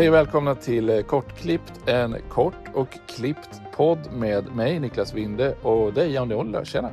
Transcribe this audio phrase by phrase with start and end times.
[0.00, 5.54] Hej och välkomna till eh, Kortklippt, en kort och klippt podd med mig Niklas Winde
[5.62, 6.64] och dig Jan Oller.
[6.64, 6.90] Tjena!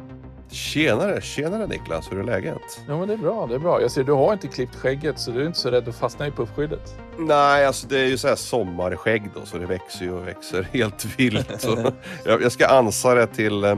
[0.52, 2.82] Tjenare, tjenare Niklas, hur är läget?
[2.90, 3.82] Jo men det är bra, det är bra.
[3.82, 6.28] Jag ser du har inte klippt skägget så du är inte så rädd att fastna
[6.28, 6.96] i puffskyddet.
[7.18, 10.68] Nej, alltså det är ju så här sommarskägg då så det växer ju och växer
[10.74, 11.62] helt vilt.
[11.62, 11.78] Så
[12.26, 13.78] jag, jag ska ansa det till, eh,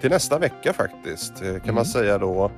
[0.00, 1.42] till nästa vecka faktiskt.
[1.42, 1.74] Eh, Kan Mm.
[1.74, 2.50] man säga då.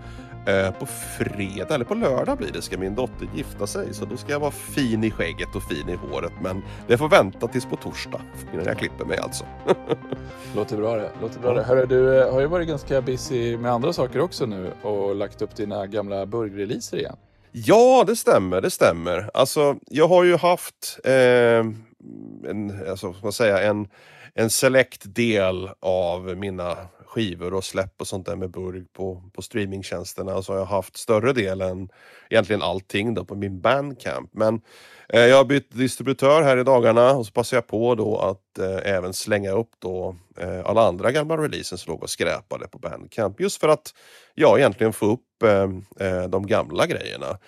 [0.46, 3.94] Eh, på fredag, eller på lördag blir det, ska min dotter gifta sig.
[3.94, 6.32] Så då ska jag vara fin i skägget och fin i håret.
[6.42, 8.20] Men det får vänta tills på torsdag
[8.52, 9.44] innan jag klipper mig alltså.
[10.56, 11.10] Låter bra det.
[11.20, 11.62] Låter bra det.
[11.62, 15.42] Hörru, du eh, har ju varit ganska busy med andra saker också nu och lagt
[15.42, 17.16] upp dina gamla burgreleaser igen.
[17.52, 19.30] Ja, det stämmer, det stämmer.
[19.34, 21.12] Alltså, jag har ju haft eh,
[22.50, 23.88] en, alltså, man säga, en,
[24.34, 26.76] en select del av mina
[27.14, 30.42] skivor och släpp och sånt där med burg på, på streamingtjänsterna.
[30.42, 31.88] Så har jag haft större delen,
[32.30, 34.30] egentligen allting då på min bandcamp.
[34.32, 34.60] Men
[35.08, 38.58] eh, jag har bytt distributör här i dagarna och så passar jag på då att
[38.58, 42.78] eh, även slänga upp då eh, alla andra gamla releaser som låg och skräpade på
[42.78, 43.40] bandcamp.
[43.40, 43.94] Just för att
[44.34, 47.38] ja, egentligen få upp eh, eh, de gamla grejerna.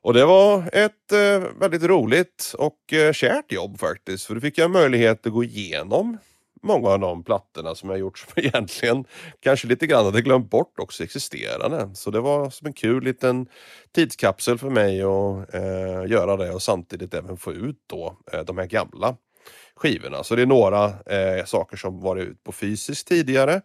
[0.00, 4.26] Och det var ett eh, väldigt roligt och eh, kärt jobb faktiskt.
[4.26, 6.18] För då fick jag möjlighet att gå igenom
[6.62, 9.04] många av de plattorna som jag gjort som egentligen
[9.40, 11.90] kanske lite grann hade glömt bort också existerade.
[11.94, 13.46] Så det var som en kul liten
[13.94, 18.58] tidskapsel för mig att eh, göra det och samtidigt även få ut då eh, de
[18.58, 19.16] här gamla
[19.78, 20.24] skivorna.
[20.24, 23.60] Så det är några eh, saker som varit ut på fysiskt tidigare.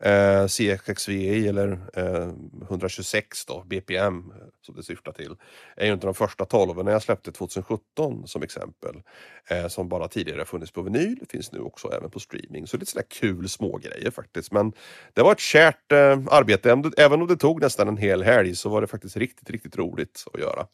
[0.00, 2.28] Eh, CXXVI eller eh,
[2.68, 5.36] 126 då, BPM eh, som det syftar till.
[5.76, 9.02] Är ju inte de första 12 när jag släppte 2017 som exempel.
[9.50, 12.66] Eh, som bara tidigare funnits på vinyl, finns nu också även på streaming.
[12.66, 14.52] Så lite sådär kul smågrejer faktiskt.
[14.52, 14.72] Men
[15.14, 18.68] det var ett kärt eh, arbete, även om det tog nästan en hel helg så
[18.68, 20.66] var det faktiskt riktigt, riktigt roligt att göra.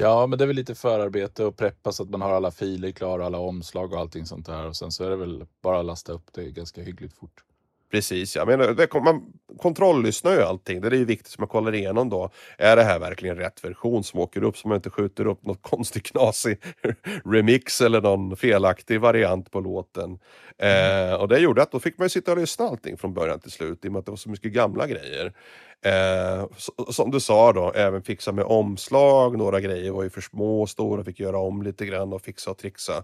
[0.00, 2.90] Ja, men det är väl lite förarbete och preppa så att man har alla filer
[2.90, 4.66] klara, alla omslag och allting sånt där.
[4.66, 7.44] Och sen så är det väl bara att lasta upp det ganska hyggligt fort.
[7.90, 10.80] Precis, jag menar, det, man kontrolllyssnar ju allting.
[10.80, 12.30] Det är ju viktigt som man kollar igenom då.
[12.58, 15.62] Är det här verkligen rätt version som åker upp så man inte skjuter upp något
[15.62, 16.58] konstig knasig
[17.24, 20.18] remix eller någon felaktig variant på låten.
[20.58, 23.40] Eh, och det gjorde att då fick man ju sitta och lyssna allting från början
[23.40, 25.32] till slut i och med att det var så mycket gamla grejer.
[25.82, 26.46] Eh,
[26.90, 30.68] som du sa då, även fixa med omslag, några grejer var ju för små och
[30.68, 32.96] stora, fick göra om lite grann och fixa och trixa.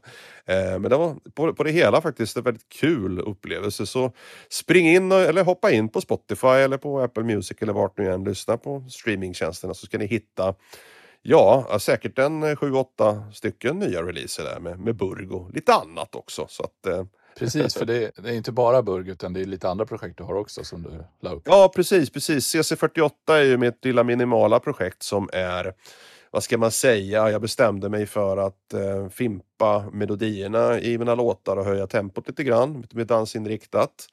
[0.47, 3.87] Eh, men det var på, på det hela faktiskt en väldigt kul upplevelse.
[3.87, 4.13] Så
[4.51, 8.05] spring in och, eller hoppa in på Spotify eller på Apple Music eller vart ni
[8.05, 10.55] än lyssnar på streamingtjänsterna så ska ni hitta
[11.29, 16.15] Ja, säkert en eh, 7-8 stycken nya releaser där med, med burg och lite annat
[16.15, 16.47] också.
[16.49, 17.05] Så att, eh,
[17.39, 20.25] Precis, för det, det är inte bara burg utan det är lite andra projekt du
[20.25, 21.43] har också som du la upp.
[21.47, 22.55] Ja, precis, precis.
[22.55, 25.75] CC48 är ju mitt lilla minimala projekt som är,
[26.31, 31.57] vad ska man säga, jag bestämde mig för att eh, fimpa melodierna i mina låtar
[31.57, 34.09] och höja tempot lite grann, lite mer dansinriktat.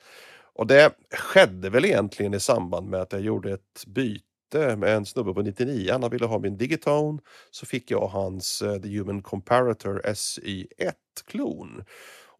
[0.55, 5.05] Och det skedde väl egentligen i samband med att jag gjorde ett byte med en
[5.05, 5.91] snubbe på 99.
[5.91, 7.19] Han ville ha min Digitone.
[7.51, 11.83] Så fick jag hans eh, The Human Comparator SY1-klon.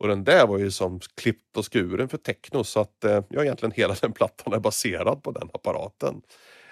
[0.04, 3.44] Och den där var ju som klippt och skuren för techno så att eh, ja,
[3.44, 6.22] egentligen hela den plattan är baserad på den apparaten.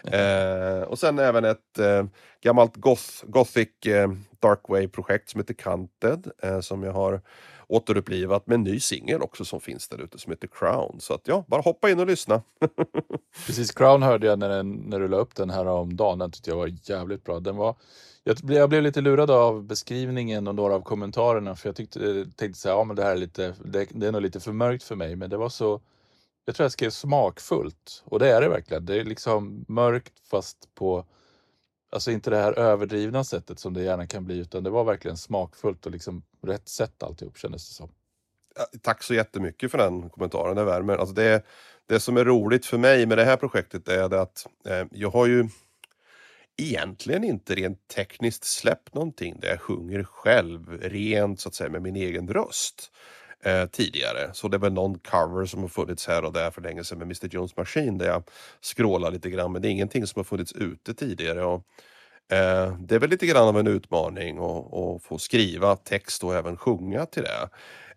[0.04, 2.06] Eh, och sen även ett eh,
[2.42, 7.22] gammalt goth, gothic eh, darkwave-projekt som heter Canted eh, som jag har
[7.68, 11.00] återupplivat med en ny singel också som finns där ute som heter Crown.
[11.00, 12.42] Så att ja, bara hoppa in och lyssna.
[13.46, 16.20] Precis, Crown hörde jag när, den, när du la upp den här om dagen.
[16.20, 17.40] Den tyckte jag var jävligt bra.
[17.40, 17.76] Den var,
[18.24, 21.56] jag, blev- jag blev lite lurad av beskrivningen och några av kommentarerna.
[21.56, 24.08] För jag tyckte, eh, tänkte så här, ja men det här är lite, det, det
[24.08, 25.16] är nog lite för mörkt för mig.
[25.16, 25.82] Men det var så,
[26.46, 28.04] jag tror jag skrev smakfullt.
[28.06, 28.86] Och det är det verkligen.
[28.86, 31.06] Det är liksom mörkt fast på,
[31.92, 34.40] alltså inte det här överdrivna sättet som det gärna kan bli.
[34.40, 37.90] Utan det var verkligen smakfullt och liksom rätt sätt alltihop kändes det som.
[38.56, 40.98] Ja, Tack så jättemycket för den kommentaren, det värmer.
[40.98, 41.46] Alltså det,
[41.86, 45.10] det som är roligt för mig med det här projektet är det att eh, jag
[45.10, 45.50] har ju
[46.58, 51.82] egentligen inte rent tekniskt släppt någonting där jag sjunger själv rent så att säga med
[51.82, 52.92] min egen röst
[53.44, 54.34] eh, tidigare.
[54.34, 56.98] Så det är väl någon cover som har funnits här och där för länge sedan
[56.98, 58.24] med Mr Jones Machine där jag
[58.62, 61.46] skrålar lite grann men det är ingenting som har funnits ute tidigare.
[61.46, 61.66] Och,
[62.32, 66.36] eh, det är väl lite grann av en utmaning att att få skriva text och
[66.36, 67.50] även sjunga till det.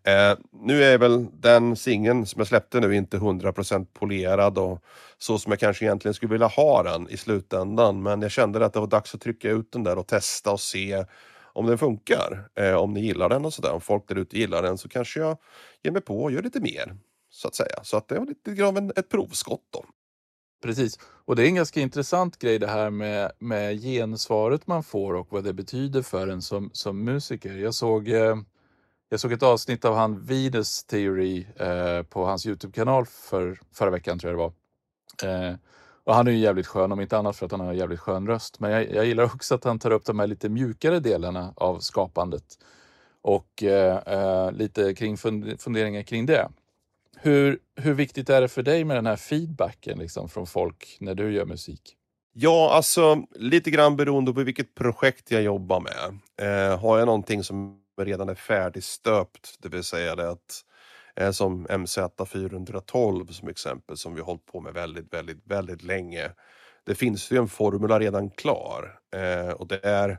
[0.06, 4.84] Eh, nu är väl den singeln som jag släppte nu inte 100% polerad och
[5.18, 8.02] så som jag kanske egentligen skulle vilja ha den i slutändan.
[8.02, 10.60] Men jag kände att det var dags att trycka ut den där och testa och
[10.60, 11.04] se
[11.52, 12.48] om den funkar.
[12.54, 13.72] Eh, om ni gillar den och sådär.
[13.72, 15.38] Om folk där ute gillar den så kanske jag
[15.82, 16.96] ger mig på och gör lite mer.
[17.30, 17.80] Så att säga.
[17.82, 19.84] Så att det var lite grann en, ett provskott då.
[20.62, 25.14] Precis, och det är en ganska intressant grej det här med, med gensvaret man får
[25.14, 27.54] och vad det betyder för en som, som musiker.
[27.54, 28.36] Jag såg, eh,
[29.08, 34.18] jag såg ett avsnitt av han Venus Theory eh, på hans Youtube-kanal för förra veckan
[34.18, 34.52] tror jag det var.
[35.32, 35.56] Eh,
[36.04, 38.00] och han är ju jävligt skön, om inte annat för att han har en jävligt
[38.00, 38.60] skön röst.
[38.60, 41.78] Men jag, jag gillar också att han tar upp de här lite mjukare delarna av
[41.78, 42.58] skapandet.
[43.22, 46.48] Och eh, eh, lite kring fund funderingar kring det.
[47.16, 51.14] Hur, hur viktigt är det för dig med den här feedbacken liksom, från folk när
[51.14, 51.96] du gör musik?
[52.32, 56.18] Ja, alltså lite grann beroende på vilket projekt jag jobbar med.
[56.48, 60.64] Eh, har jag någonting som redan är färdigstöpt, det vill säga det att
[61.16, 66.30] eh, som MZ412 som exempel som vi har hållit på med väldigt, väldigt, väldigt länge.
[66.84, 70.18] Det finns ju en formula redan klar eh, och det är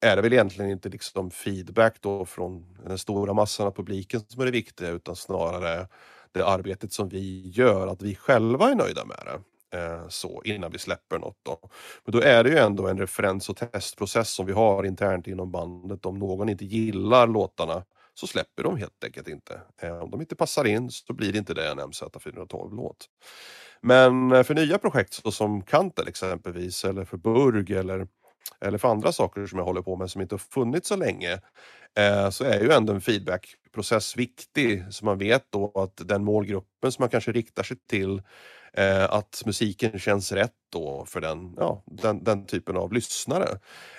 [0.00, 4.40] är det väl egentligen inte liksom feedback då från den stora massan av publiken som
[4.40, 5.88] är det viktiga utan snarare
[6.32, 9.40] det arbetet som vi gör, att vi själva är nöjda med det.
[9.74, 11.38] Eh, så innan vi släpper något.
[11.42, 11.58] Då.
[12.04, 15.50] Men då är det ju ändå en referens och testprocess som vi har internt inom
[15.50, 16.06] bandet.
[16.06, 17.84] Om någon inte gillar låtarna
[18.14, 19.60] så släpper de helt enkelt inte.
[19.82, 23.06] Eh, om de inte passar in så blir det inte det en MZ412-låt.
[23.80, 28.08] Men eh, för nya projekt så som Kantel exempelvis eller för Burg eller,
[28.60, 31.32] eller för andra saker som jag håller på med som inte har funnits så länge
[31.98, 36.92] eh, så är ju ändå en feedbackprocess viktig så man vet då att den målgruppen
[36.92, 38.22] som man kanske riktar sig till
[38.76, 43.58] eh, att musiken känns rätt då för den, ja, den, den typen av lyssnare.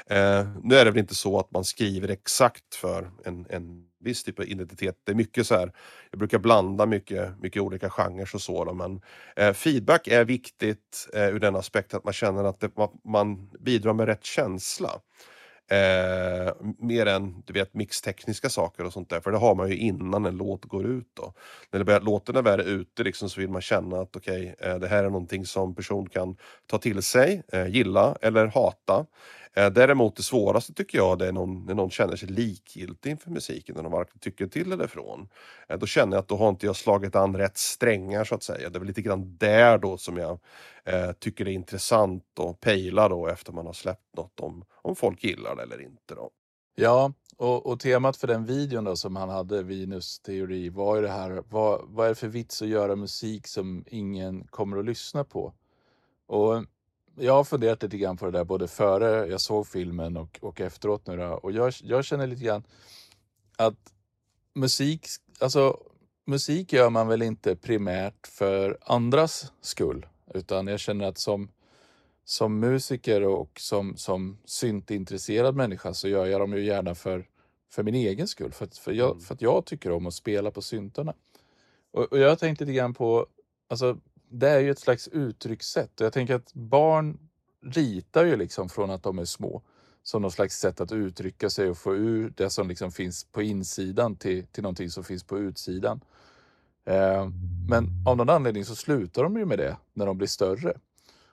[0.09, 4.23] Eh, nu är det väl inte så att man skriver exakt för en, en viss
[4.23, 4.95] typ av identitet.
[5.03, 5.71] Det är mycket så här,
[6.11, 8.65] jag brukar blanda mycket, mycket olika genrer och så.
[8.65, 9.01] Då, men
[9.35, 13.49] eh, feedback är viktigt eh, ur den aspekten att man känner att det, man, man
[13.59, 14.91] bidrar med rätt känsla.
[15.69, 19.77] Eh, mer än du vet mixtekniska saker och sånt där, för det har man ju
[19.77, 21.07] innan en låt går ut.
[21.13, 21.33] Då.
[21.71, 24.71] När det börjar, låten är väl ute liksom, så vill man känna att okej, okay,
[24.71, 26.37] eh, det här är någonting som person kan
[26.67, 29.05] ta till sig, eh, gilla eller hata.
[29.53, 33.31] Eh, däremot det svåraste tycker jag det är någon, när någon känner sig likgiltig inför
[33.31, 35.29] musiken, när de varken tycker till eller från.
[35.67, 38.43] Eh, då känner jag att då har inte jag slagit an rätt strängar så att
[38.43, 38.69] säga.
[38.69, 40.39] Det är väl lite grann där då som jag
[40.83, 44.95] eh, tycker det är intressant att pejla då efter man har släppt något om, om
[44.95, 46.15] folk gillar det eller inte.
[46.15, 46.29] Då.
[46.75, 51.01] Ja, och, och temat för den videon då som han hade, Venus teori, var ju
[51.01, 54.85] det här, vad, vad är det för vits att göra musik som ingen kommer att
[54.85, 55.53] lyssna på?
[56.27, 56.63] Och
[57.19, 60.61] jag har funderat lite grann på det där både före jag såg filmen och, och
[60.61, 61.25] efteråt nu då.
[61.25, 62.63] Och jag, jag känner lite grann
[63.57, 63.93] att
[64.53, 65.07] musik,
[65.39, 65.79] alltså
[66.25, 70.05] musik gör man väl inte primärt för andras skull.
[70.33, 71.51] Utan jag känner att som,
[72.25, 77.25] som musiker och som, som syntintresserad människa så gör jag dem ju gärna för,
[77.71, 78.51] för min egen skull.
[78.51, 79.21] För, för, jag, mm.
[79.21, 81.13] för att jag tycker om att spela på syntarna.
[81.91, 83.27] Och, och jag har tänkt lite grann på,
[83.67, 83.97] alltså
[84.29, 85.91] det är ju ett slags uttryckssätt.
[85.99, 87.19] Jag tänker att barn
[87.61, 89.61] ritar ju liksom från att de är små
[90.03, 93.41] som något slags sätt att uttrycka sig och få ur det som liksom finns på
[93.41, 96.01] insidan till, till någonting som finns på utsidan.
[96.85, 97.29] Eh,
[97.69, 100.77] men av någon anledning så slutar de ju med det när de blir större.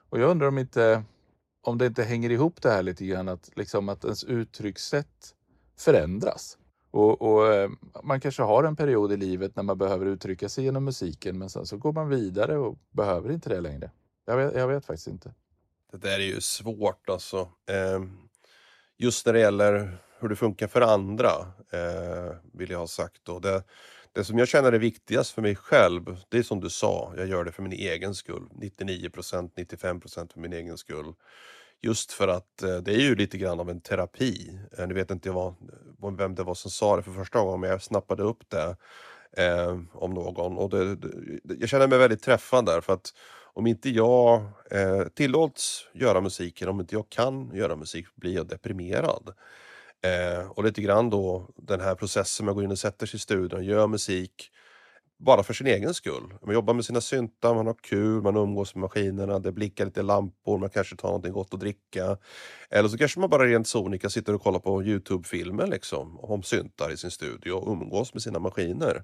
[0.09, 1.03] Och jag undrar om inte
[1.61, 5.35] om det inte hänger ihop det här lite grann att, liksom att ens uttryckssätt
[5.77, 6.57] förändras.
[6.95, 7.69] Och, och, eh,
[8.03, 11.49] man kanske har en period i livet när man behöver uttrycka sig genom musiken men
[11.49, 13.91] sen så går man vidare och behöver inte det längre.
[14.25, 15.33] Jag vet, jag vet faktiskt inte.
[15.91, 17.37] Det där är ju svårt alltså.
[17.69, 18.03] Eh,
[18.97, 21.31] just när det gäller hur det funkar för andra,
[21.71, 23.21] eh, vill jag ha sagt.
[23.23, 23.39] Då.
[23.39, 23.63] Det,
[24.13, 27.27] det som jag känner är viktigast för mig själv, det är som du sa, jag
[27.27, 28.47] gör det för min egen skull.
[28.51, 31.13] 99 procent, 95 procent för min egen skull.
[31.81, 34.59] Just för att eh, det är ju lite grann av en terapi.
[34.77, 35.55] Eh, nu vet inte jag
[35.97, 38.75] vad, vem det var som sa det för första gången, men jag snappade upp det
[39.37, 40.57] eh, om någon.
[40.57, 41.09] Och det, det,
[41.59, 43.13] jag känner mig väldigt träffad där, för att
[43.53, 44.41] om inte jag
[44.71, 49.33] eh, tillåts göra musik, eller om inte jag kan göra musik, blir jag deprimerad.
[50.01, 53.19] Eh, och lite grann då den här processen, man går in och sätter sig i
[53.19, 54.51] studion, gör musik,
[55.25, 56.33] bara för sin egen skull.
[56.45, 60.01] Man jobbar med sina syntar, man har kul, man umgås med maskinerna, det blickar lite
[60.01, 62.17] lampor, man kanske tar någonting gott att dricka.
[62.69, 66.91] Eller så kanske man bara rent sonika sitter och kollar på Youtube-filmer liksom, om syntar
[66.91, 69.03] i sin studio och umgås med sina maskiner.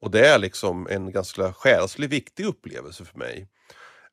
[0.00, 3.48] Och det är liksom en ganska själslig viktig upplevelse för mig.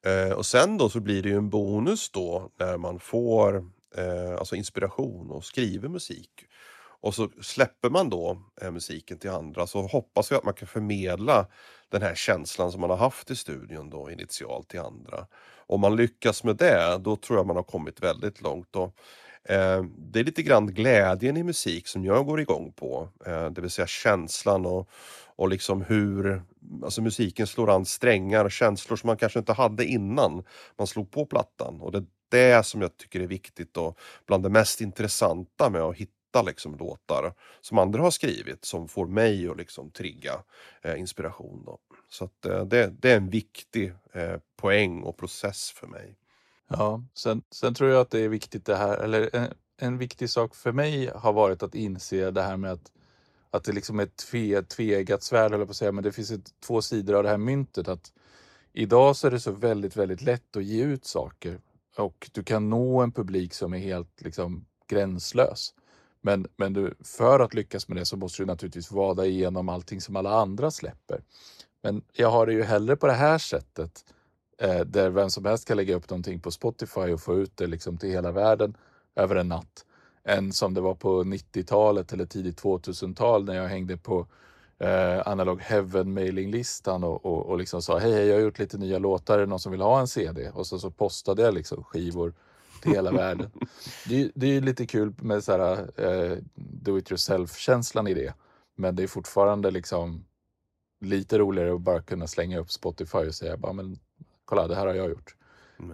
[0.06, 3.56] Eh, och sen då så blir det ju en bonus då när man får
[3.98, 6.30] eh, alltså inspiration och skriver musik.
[7.06, 10.68] Och så släpper man då eh, musiken till andra så hoppas vi att man kan
[10.68, 11.48] förmedla
[11.90, 15.28] den här känslan som man har haft i studion då initialt till andra.
[15.68, 18.76] Om man lyckas med det, då tror jag man har kommit väldigt långt.
[18.76, 18.96] Och,
[19.52, 23.10] eh, det är lite grann glädjen i musik som jag går igång på.
[23.26, 24.90] Eh, det vill säga känslan och,
[25.36, 26.44] och liksom hur
[26.84, 30.44] alltså musiken slår an strängar och känslor som man kanske inte hade innan
[30.78, 31.82] man slog på plattan.
[31.82, 32.06] Och det är
[32.58, 36.76] det som jag tycker är viktigt och bland det mest intressanta med att hitta liksom
[36.76, 40.34] låtar som andra har skrivit som får mig att liksom trigga
[40.82, 41.64] eh, inspiration.
[41.66, 41.78] Då.
[42.10, 46.16] Så att, eh, det, det, är en viktig eh, poäng och process för mig.
[46.68, 50.30] Ja, sen, sen tror jag att det är viktigt det här, eller en, en viktig
[50.30, 52.92] sak för mig har varit att inse det här med att
[53.56, 56.32] att det liksom är ett tve, tveeggat svärd, eller på att säga, men det finns
[56.32, 57.88] ett, två sidor av det här myntet.
[57.88, 58.14] att
[58.74, 61.60] Idag så är det så väldigt, väldigt lätt att ge ut saker
[61.98, 65.74] och du kan nå en publik som är helt liksom, gränslös.
[66.26, 70.02] Men, men du, för att lyckas med det så måste du naturligtvis vada igenom allting
[70.02, 71.22] som alla andra släpper.
[71.84, 74.06] Men jag har det ju hellre på det här sättet
[74.62, 77.68] eh, där vem som helst kan lägga upp någonting på Spotify och få ut det
[77.68, 78.78] liksom till hela världen
[79.16, 79.86] över en natt
[80.24, 84.28] än som det var på 90-talet eller tidigt 2000-tal när jag hängde på
[84.80, 88.78] eh, Analog Heaven mailinglistan och, och, och liksom sa hej, hej, jag har gjort lite
[88.78, 90.50] nya låtar, är det någon som vill ha en CD?
[90.50, 92.34] Och så, så postade jag liksom skivor
[92.86, 93.52] hela världen.
[94.10, 98.34] Det, det är lite kul med så här, eh, do it yourself-känslan i det.
[98.76, 100.26] Men det är fortfarande liksom
[101.00, 104.00] lite roligare att bara kunna slänga upp Spotify och säga bara, men
[104.46, 105.36] kolla, det här har jag gjort.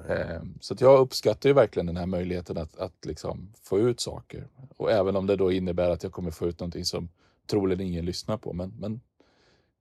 [0.10, 4.48] Eh, så jag uppskattar ju verkligen den här möjligheten att, att liksom få ut saker.
[4.78, 7.10] Och även om det då innebär att jag kommer få ut någonting som
[7.48, 8.54] troligen ingen lyssnar på.
[8.54, 9.02] Men, men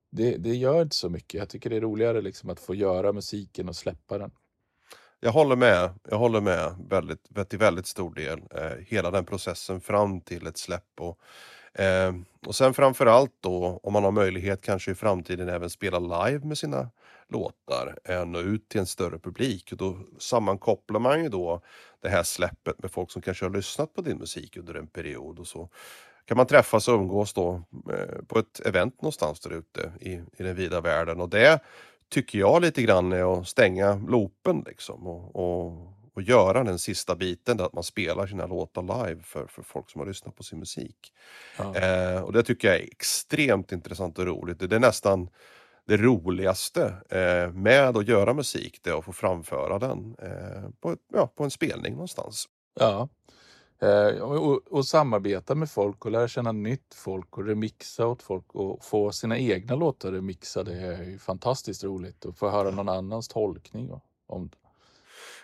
[0.09, 1.39] det, det gör inte så mycket.
[1.39, 4.31] Jag tycker det är roligare liksom att få göra musiken och släppa den.
[5.23, 5.89] Jag håller med.
[6.09, 8.39] Jag håller med väldigt, till väldigt stor del.
[8.55, 10.99] Eh, hela den processen fram till ett släpp.
[10.99, 11.19] Och,
[11.81, 12.13] eh,
[12.45, 16.57] och sen framförallt då om man har möjlighet kanske i framtiden även spela live med
[16.57, 16.89] sina
[17.29, 19.69] låtar eh, nå ut till en större publik.
[19.71, 21.61] Och då sammankopplar man ju då
[22.01, 25.39] det här släppet med folk som kanske har lyssnat på din musik under en period
[25.39, 25.69] och så
[26.25, 27.63] kan man träffas och umgås då
[27.93, 31.21] eh, på ett event någonstans där ute i, i den vida världen.
[31.21, 31.59] Och det
[32.11, 37.15] tycker jag lite grann är att stänga loopen liksom och, och, och göra den sista
[37.15, 40.43] biten där att man spelar sina låtar live för, för folk som har lyssnat på
[40.43, 41.13] sin musik.
[41.57, 41.75] Ja.
[41.75, 44.59] Eh, och det tycker jag är extremt intressant och roligt.
[44.69, 45.29] Det är nästan
[45.87, 50.95] det roligaste eh, med att göra musik, det är att få framföra den eh, på,
[51.13, 52.45] ja, på en spelning någonstans.
[52.79, 53.09] Ja,
[53.81, 58.55] Eh, och, och, samarbeta med folk och lära känna nytt folk och remixa åt folk
[58.55, 63.27] och få sina egna låtar remixade är ju fantastiskt roligt och få höra någon annans
[63.27, 63.91] tolkning
[64.27, 64.57] om det.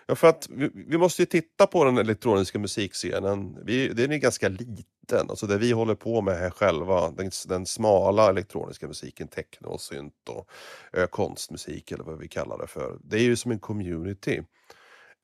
[0.06, 3.58] Ja, för att vi, vi, måste ju titta på den elektroniska musikscenen.
[3.64, 7.66] Vi, den är ganska liten, alltså det vi håller på med här själva, den, den
[7.66, 10.50] smala elektroniska musiken, techno, och synt och
[10.92, 12.98] ö, konstmusik eller vad vi kallar det för.
[13.04, 14.42] Det är ju som en community.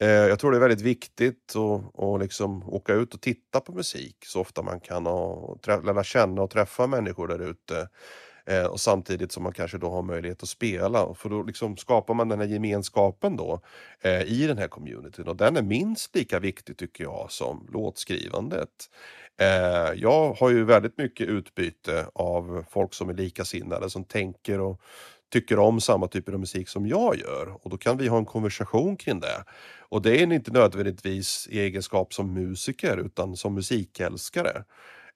[0.00, 3.72] Eh, jag tror det är väldigt viktigt att, att liksom åka ut och titta på
[3.72, 7.88] musik så ofta man kan och lära känna och träffa människor där ute.
[8.46, 11.14] Eh, och samtidigt som man kanske då har möjlighet att spela.
[11.14, 13.60] För då liksom skapar man den här gemenskapen då
[14.00, 18.90] eh, i den här communityn och den är minst lika viktig tycker jag som låtskrivandet.
[19.40, 24.80] Eh, jag har ju väldigt mycket utbyte av folk som är likasinnade som tänker och
[25.34, 28.24] tycker om samma typer av musik som jag gör och då kan vi ha en
[28.24, 29.44] konversation kring det.
[29.88, 34.64] Och det är inte nödvändigtvis i egenskap som musiker utan som musikälskare.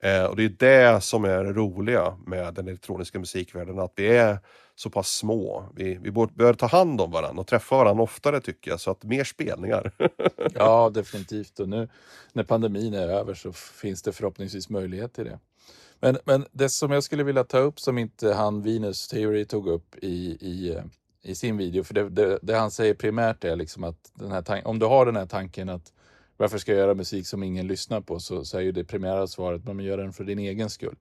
[0.01, 4.07] Eh, och det är det som är det roliga med den elektroniska musikvärlden, att vi
[4.07, 4.39] är
[4.75, 5.73] så pass små.
[5.75, 9.05] Vi, vi bör ta hand om varandra och träffa varandra oftare tycker jag, så att
[9.05, 9.93] mer spelningar.
[10.55, 11.61] ja, definitivt.
[11.61, 11.89] Och nu
[12.33, 15.39] när pandemin är över så finns det förhoppningsvis möjlighet till det.
[16.01, 19.69] Men, men det som jag skulle vilja ta upp som inte han Venus Theory tog
[19.69, 20.83] upp i, i,
[21.23, 24.67] i sin video, för det, det, det han säger primärt är liksom att den här
[24.67, 25.93] om du har den här tanken att
[26.37, 28.21] varför ska jag göra musik som ingen lyssnar på?
[28.21, 30.97] Så, så är ju det primära svaret, men gör den för din egen skull.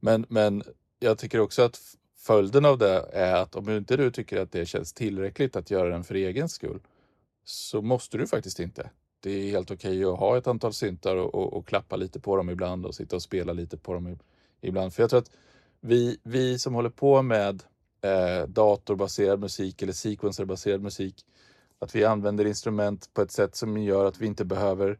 [0.00, 0.62] Men, men
[0.98, 1.80] jag tycker också att
[2.16, 5.88] följden av det är att om inte du tycker att det känns tillräckligt att göra
[5.88, 6.80] den för egen skull
[7.44, 8.90] så måste du faktiskt inte.
[9.20, 12.20] Det är helt okej okay att ha ett antal syntar och, och, och, klappa lite
[12.20, 14.18] på dem ibland och sitta och spela lite på dem
[14.60, 14.94] ibland.
[14.94, 15.30] För jag tror att
[15.80, 17.62] vi, vi som håller på med
[18.00, 21.24] eh, datorbaserad musik eller sequencerbaserad musik
[21.78, 24.98] att vi använder instrument på ett sätt som gör att vi inte behöver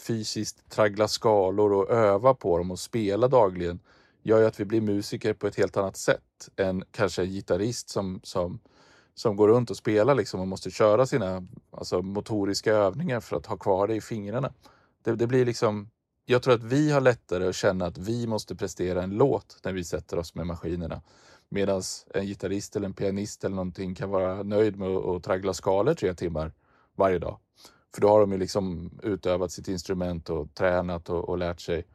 [0.00, 3.80] fysiskt traggla skalor och öva på dem och spela dagligen
[4.22, 7.88] gör ju att vi blir musiker på ett helt annat sätt än kanske en gitarrist
[7.88, 8.60] som, som,
[9.18, 13.46] som går runt och spelar liksom och måste köra sina alltså, motoriska övningar för att
[13.46, 14.52] ha kvar det i fingrarna.
[15.02, 15.90] Det, det blir liksom,
[16.24, 19.72] jag tror att vi har lättare att känna att vi måste prestera en låt när
[19.72, 21.02] vi sätter oss med maskinerna.
[21.48, 21.82] Medan
[22.14, 26.14] en gitarrist eller en pianist eller någonting kan vara nöjd med att traggla skalor tre
[26.14, 26.52] timmar
[26.96, 27.38] varje dag.
[27.94, 31.86] För då har de ju liksom utövat sitt instrument och tränat och, och lärt sig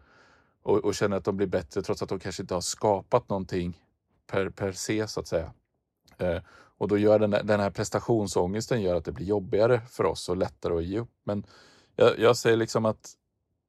[0.63, 3.81] och, och känner att de blir bättre trots att de kanske inte har skapat någonting
[4.27, 5.53] per, per se så att säga.
[6.17, 6.41] Eh,
[6.83, 10.37] och då gör den, den här prestationsångesten gör att det blir jobbigare för oss och
[10.37, 11.11] lättare att ge upp.
[11.23, 11.45] Men
[11.95, 13.13] jag, jag säger liksom att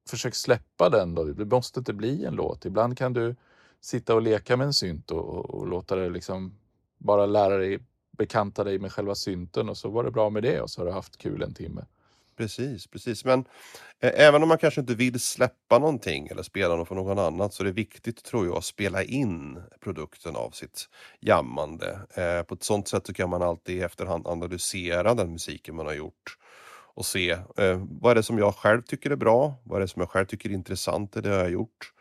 [0.09, 1.23] försök släppa den då.
[1.23, 2.65] Det måste inte bli en låt.
[2.65, 3.35] Ibland kan du
[3.81, 6.57] sitta och leka med en synt och, och, och låta det liksom
[6.97, 7.79] bara lära dig
[8.11, 10.85] bekanta dig med själva synten och så var det bra med det och så har
[10.85, 11.85] du haft kul en timme.
[12.37, 13.25] Precis, precis.
[13.25, 13.39] Men
[13.99, 17.51] eh, även om man kanske inte vill släppa någonting eller spela något för någon annan
[17.51, 20.89] så är det viktigt tror jag att spela in produkten av sitt
[21.19, 21.99] jammande.
[22.13, 25.85] Eh, på ett sånt sätt så kan man alltid i efterhand analysera den musiken man
[25.85, 26.37] har gjort
[26.95, 29.87] och se eh, vad är det som jag själv tycker är bra, vad är det
[29.87, 31.91] som jag själv tycker är intressant i det jag har gjort.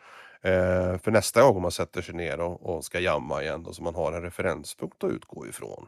[0.42, 3.82] Eh, för nästa gång man sätter sig ner och, och ska jamma igen, då, så
[3.82, 5.86] man har en referenspunkt att utgå ifrån.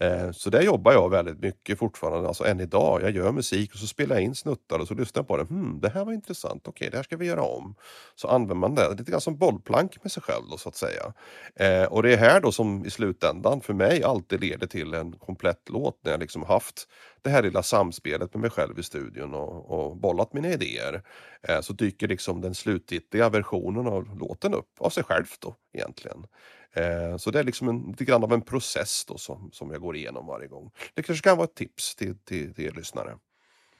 [0.00, 3.02] Eh, så där jobbar jag väldigt mycket fortfarande, alltså än idag.
[3.02, 5.42] Jag gör musik och så spelar jag in snuttar och så lyssnar jag på det.
[5.42, 7.74] Hmm, det här var intressant, okej det här ska vi göra om.
[8.14, 11.12] Så använder man det lite grann som bollplank med sig själv då, så att säga.
[11.56, 15.12] Eh, och det är här då som i slutändan för mig alltid leder till en
[15.12, 16.88] komplett låt när jag liksom haft
[17.22, 21.02] det här lilla samspelet med mig själv i studion och, och bollat mina idéer.
[21.48, 26.26] Eh, så dyker liksom den slutgiltiga versionen av låten upp av sig själv då egentligen.
[26.74, 29.80] Eh, så det är liksom en, lite grann av en process då som, som jag
[29.80, 30.70] går igenom varje gång.
[30.94, 33.18] Det kanske kan vara ett tips till, till, till er lyssnare.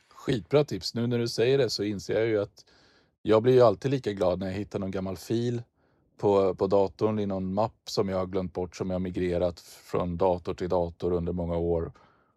[0.08, 0.94] Skitbra tips.
[0.94, 2.64] Nu när du säger det så inser jag ju att
[3.22, 5.62] jag blir ju alltid lika glad när jag hittar någon gammal fil
[6.18, 10.16] på, på datorn i någon mapp som jag har glömt bort som jag migrerat från
[10.16, 11.92] dator till dator under många år.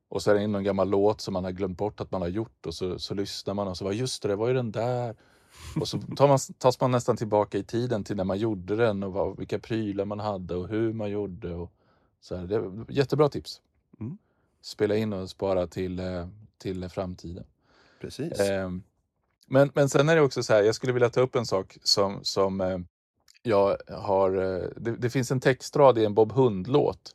[0.09, 2.27] Och så är det någon gammal låt som man har glömt bort att man har
[2.27, 4.71] gjort och så, så lyssnar man och så var just det, det var ju den
[4.71, 5.15] där.
[5.79, 9.03] Och så tar man, tas man nästan tillbaka i tiden till när man gjorde den
[9.03, 11.53] och vad, vilka prylar man hade och hur man gjorde.
[11.53, 11.71] Och
[12.21, 12.47] så här.
[12.47, 13.61] Det är jättebra tips.
[13.99, 14.17] Mm.
[14.61, 17.43] Spela in och spara till, eh, till framtiden.
[18.01, 18.39] Precis.
[18.39, 18.83] Ehm,
[19.47, 21.77] men, men sen är det också så här, jag skulle vilja ta upp en sak
[21.83, 22.77] som, som eh,
[23.43, 24.37] jag har...
[24.37, 27.13] Eh, det, det finns en textrad i en Bob Hund-låt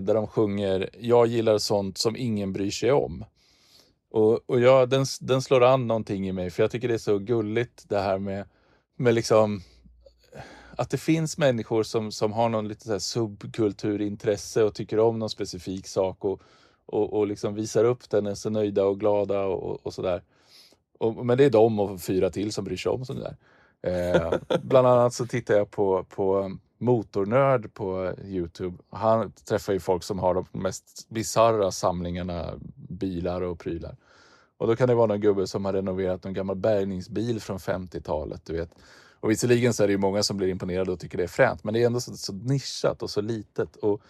[0.00, 3.24] där de sjunger Jag gillar sånt som ingen bryr sig om.
[4.10, 6.98] Och, och ja, den, den slår an någonting i mig för jag tycker det är
[6.98, 8.44] så gulligt det här med,
[8.96, 9.62] med liksom
[10.76, 15.30] att det finns människor som, som har någon lite så subkulturintresse och tycker om någon
[15.30, 16.42] specifik sak och,
[16.86, 20.22] och, och liksom visar upp den, är så nöjda och glada och, och sådär.
[21.22, 23.36] Men det är de och fyra till som bryr sig om sånt där.
[23.82, 28.78] Eh, bland annat så tittar jag på, på motornörd på Youtube.
[28.90, 32.54] Han träffar ju folk som har de mest bisarra samlingarna
[32.88, 33.96] bilar och prylar.
[34.56, 38.42] Och då kan det vara någon gubbe som har renoverat någon gammal bärgningsbil från 50-talet.
[38.46, 38.70] Du vet.
[39.20, 41.64] Och visserligen så är det ju många som blir imponerade och tycker det är fränt,
[41.64, 43.76] men det är ändå så, så nischat och så litet.
[43.76, 44.02] Och,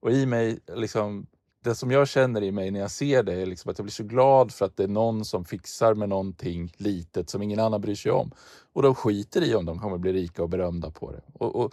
[0.00, 1.26] och i mig, liksom,
[1.64, 3.92] det som jag känner i mig när jag ser det är liksom att jag blir
[3.92, 7.80] så glad för att det är någon som fixar med någonting litet som ingen annan
[7.80, 8.30] bryr sig om.
[8.72, 11.22] Och de skiter i om de kommer bli rika och berömda på det.
[11.32, 11.72] Och, och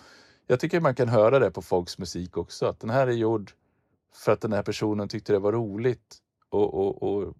[0.51, 3.51] jag tycker man kan höra det på folks musik också, att den här är gjord
[4.15, 6.17] för att den här personen tyckte det var roligt.
[6.49, 7.33] Och, och, och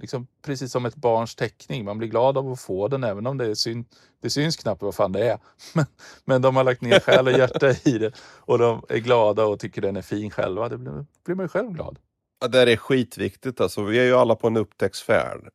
[0.00, 3.38] liksom precis som ett barns teckning, man blir glad av att få den även om
[3.38, 3.84] det, syn,
[4.20, 5.38] det syns knappt vad fan det är.
[5.74, 5.86] Men,
[6.24, 9.60] men de har lagt ner själ och hjärta i det och de är glada och
[9.60, 10.68] tycker den är fin själva.
[10.68, 11.98] Det blir, blir man ju själv glad.
[12.40, 13.82] Ja, det är skitviktigt alltså.
[13.82, 15.50] Vi är ju alla på en upptäcktsfärd.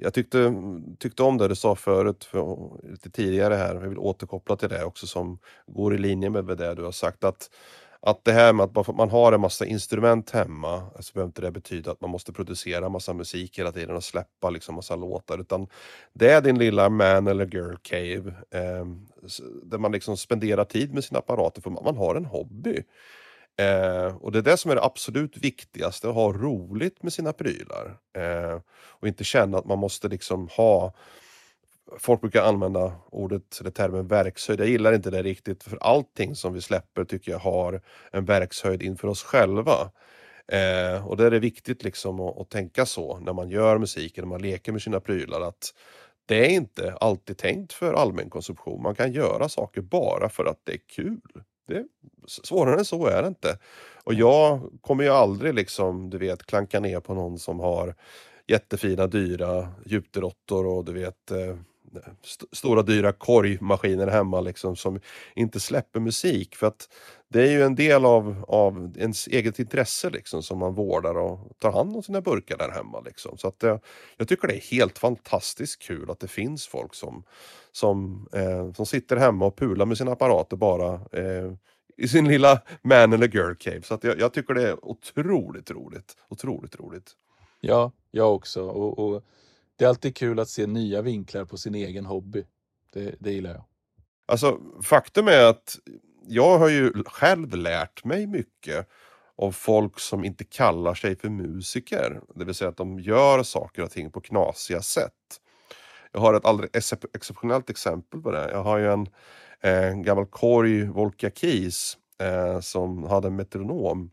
[0.00, 0.54] Jag tyckte,
[0.98, 2.56] tyckte om det du sa förut, för,
[2.90, 6.74] lite tidigare här, jag vill återkoppla till det också som går i linje med det
[6.74, 7.24] du har sagt.
[7.24, 7.50] att
[8.00, 11.50] att det här med att man har en massa instrument hemma, så behöver inte det
[11.50, 15.38] betyda att man måste producera massa musik hela tiden och släppa liksom massa låtar.
[15.38, 15.66] Utan
[16.12, 18.34] det är din lilla man eller girl cave.
[18.50, 18.86] Eh,
[19.62, 22.82] där man liksom spenderar tid med sina apparater för man har en hobby.
[23.58, 27.32] Eh, och det är det som är det absolut viktigaste, att ha roligt med sina
[27.32, 27.98] prylar.
[28.16, 30.92] Eh, och inte känna att man måste liksom ha
[31.98, 34.60] Folk brukar använda ordet eller termen verkshöjd.
[34.60, 37.80] Jag gillar inte det riktigt för allting som vi släpper tycker jag har
[38.12, 39.90] en verkshöjd inför oss själva.
[40.48, 44.24] Eh, och det är det viktigt liksom att, att, tänka så när man gör musiken,
[44.24, 45.40] när man leker med sina prylar.
[45.40, 45.74] att
[46.26, 48.82] Det är inte alltid tänkt för allmän konsumtion.
[48.82, 51.42] Man kan göra saker bara för att det är kul.
[51.68, 51.84] Det,
[52.26, 53.58] svårare än så är det inte.
[54.04, 57.94] Och jag kommer ju aldrig liksom, du vet, klanka ner på någon som har
[58.46, 61.56] jättefina dyra djupderottor och du vet eh,
[62.24, 65.00] st stora dyra korgmaskiner hemma liksom som
[65.34, 66.56] inte släpper musik.
[66.56, 66.88] För att
[67.30, 71.58] det är ju en del av, av ens eget intresse liksom som man vårdar och
[71.58, 73.00] tar hand om sina burkar där hemma.
[73.00, 73.38] Liksom.
[73.38, 73.78] Så att eh,
[74.16, 77.24] jag tycker det är helt fantastiskt kul att det finns folk som,
[77.72, 81.52] som, eh, som sitter hemma och pular med sina apparater bara eh,
[81.96, 83.82] i sin lilla man eller girl cave.
[83.82, 86.16] Så att jag, jag, tycker det är otroligt roligt.
[86.28, 87.12] Otroligt roligt.
[87.60, 88.68] Ja, jag också.
[88.68, 89.24] Och, och
[89.76, 92.44] det är alltid kul att se nya vinklar på sin egen hobby.
[92.92, 93.64] Det, det gillar jag.
[94.26, 95.78] Alltså faktum är att
[96.28, 98.88] jag har ju själv lärt mig mycket
[99.36, 102.20] av folk som inte kallar sig för musiker.
[102.34, 105.40] Det vill säga att de gör saker och ting på knasiga sätt.
[106.12, 108.50] Jag har ett alldeles exceptionellt exempel på det.
[108.50, 109.06] Jag har ju en,
[109.60, 114.10] en gammal korg Volka Keys eh, som hade en metronom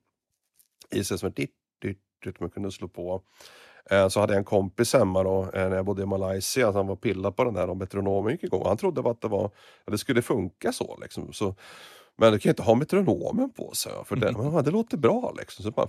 [0.91, 3.21] i sig som ett ditt, ditt, ditt man kunde slå på.
[3.89, 6.77] Eh, så hade jag en kompis hemma då, eh, när jag bodde i Malaysia, så
[6.77, 8.65] han var pillad på den där och metronomen gick igång.
[8.65, 10.97] Han trodde att det, var, att det skulle funka så.
[11.01, 11.33] Liksom.
[11.33, 11.55] så
[12.17, 14.63] men du kan inte ha metronomen på sig, för det, mm.
[14.63, 15.33] det låter bra.
[15.37, 15.63] Liksom.
[15.63, 15.87] Så bara,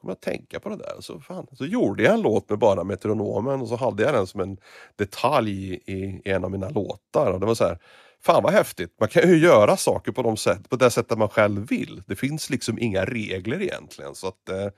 [0.00, 0.96] kom jag att tänka på det där.
[1.00, 4.26] Så, fan, så gjorde jag en låt med bara metronomen och så hade jag den
[4.26, 4.56] som en
[4.96, 7.32] detalj i, i en av mina låtar.
[7.32, 7.78] Och det var så här,
[8.22, 11.28] Fan vad häftigt, man kan ju göra saker på, de sätt, på det sättet man
[11.28, 12.02] själv vill.
[12.06, 14.14] Det finns liksom inga regler egentligen.
[14.14, 14.68] Så att, eh,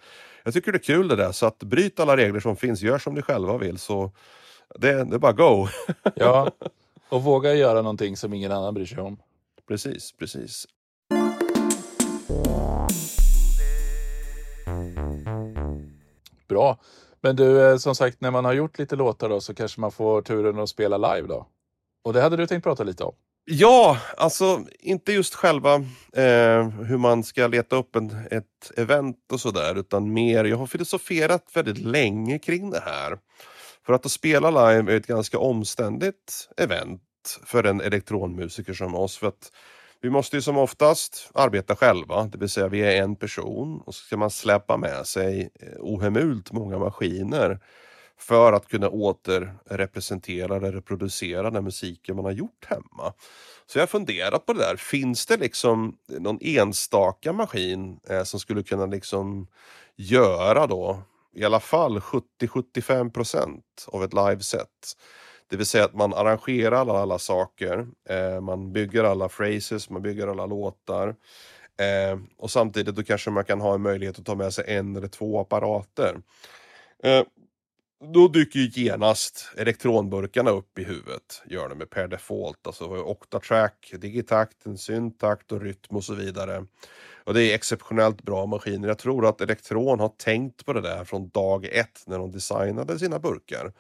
[0.45, 2.99] Jag tycker det är kul det där, så att bryt alla regler som finns, gör
[2.99, 4.13] som ni själva vill så
[4.79, 5.69] det, det är bara go.
[6.15, 6.51] ja,
[7.09, 9.19] och våga göra någonting som ingen annan bryr sig om.
[9.69, 10.67] Precis, precis.
[16.49, 16.79] Bra.
[17.21, 19.93] Men du, eh, som sagt, när man har gjort lite låtar då så kanske man
[19.93, 21.47] får turen att spela live då?
[22.05, 23.15] Och det hade du tänkt prata lite om?
[23.45, 25.75] Ja, alltså inte just själva
[26.13, 30.67] eh, hur man ska leta upp en, ett event och sådär, utan mer, jag har
[30.67, 33.19] filosoferat väldigt länge kring det här.
[33.87, 37.03] För att, att spela live är ett ganska omständigt event
[37.45, 39.17] för en elektronmusiker som oss.
[39.17, 39.53] För att
[40.01, 43.95] vi måste ju som oftast arbeta själva, det vill säga vi är en person och
[43.95, 47.61] så ska man släppa med sig eh, ohemult många maskiner
[48.19, 53.13] för att kunna återrepresentera eller reproducera den musiken man har gjort hemma.
[53.67, 58.41] Så jag har funderat på det där, finns det liksom någon enstaka maskin eh, som
[58.41, 59.47] skulle kunna liksom
[59.97, 61.03] göra då
[61.35, 64.97] i alla fall 70-75% av ett liveset?
[65.53, 70.03] Det vill säga att man arrangerar alla, alla saker, eh, man bygger alla phrases, man
[70.03, 71.09] bygger alla låtar.
[71.81, 74.97] Eh, och samtidigt då kanske man kan ha en möjlighet att ta med sig en
[74.97, 76.23] eller två apparater.
[77.03, 77.23] Eh,
[78.13, 81.43] då dyker ju genast elektronburkarna upp i huvudet.
[81.47, 82.67] Gör det med per default.
[82.67, 86.67] Alltså Octatrack, Digitakt, en syntakt och rytm och så vidare.
[87.25, 88.89] Och det är exceptionellt bra maskiner.
[88.89, 92.99] Jag tror att Elektron har tänkt på det där från dag ett när de designade
[92.99, 93.73] sina burkar.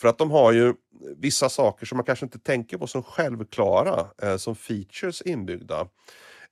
[0.00, 0.74] För att de har ju
[1.16, 5.88] vissa saker som man kanske inte tänker på som självklara, eh, som features inbyggda.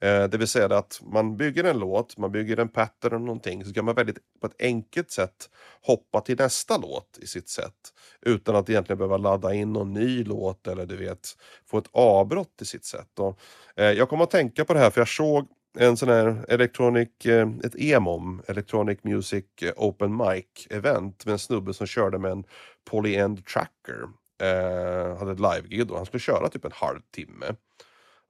[0.01, 3.65] Eh, det vill säga att man bygger en låt, man bygger en pattern eller någonting,
[3.65, 5.51] så kan man väldigt på ett enkelt sätt
[5.83, 7.75] hoppa till nästa låt i sitt sätt.
[8.23, 11.29] Utan att egentligen behöva ladda in någon ny låt eller du vet,
[11.67, 13.19] få ett avbrott i sitt sätt.
[13.19, 13.41] Och,
[13.77, 15.49] eh, jag kommer att tänka på det här för jag såg
[15.79, 21.39] en sån här electronic, eh, ett EMOM, Electronic Music eh, Open Mic event med en
[21.39, 22.45] snubbe som körde med en
[22.91, 24.03] Polyend Tracker.
[24.43, 27.47] Eh, hade ett live-gig och han skulle köra typ en halvtimme.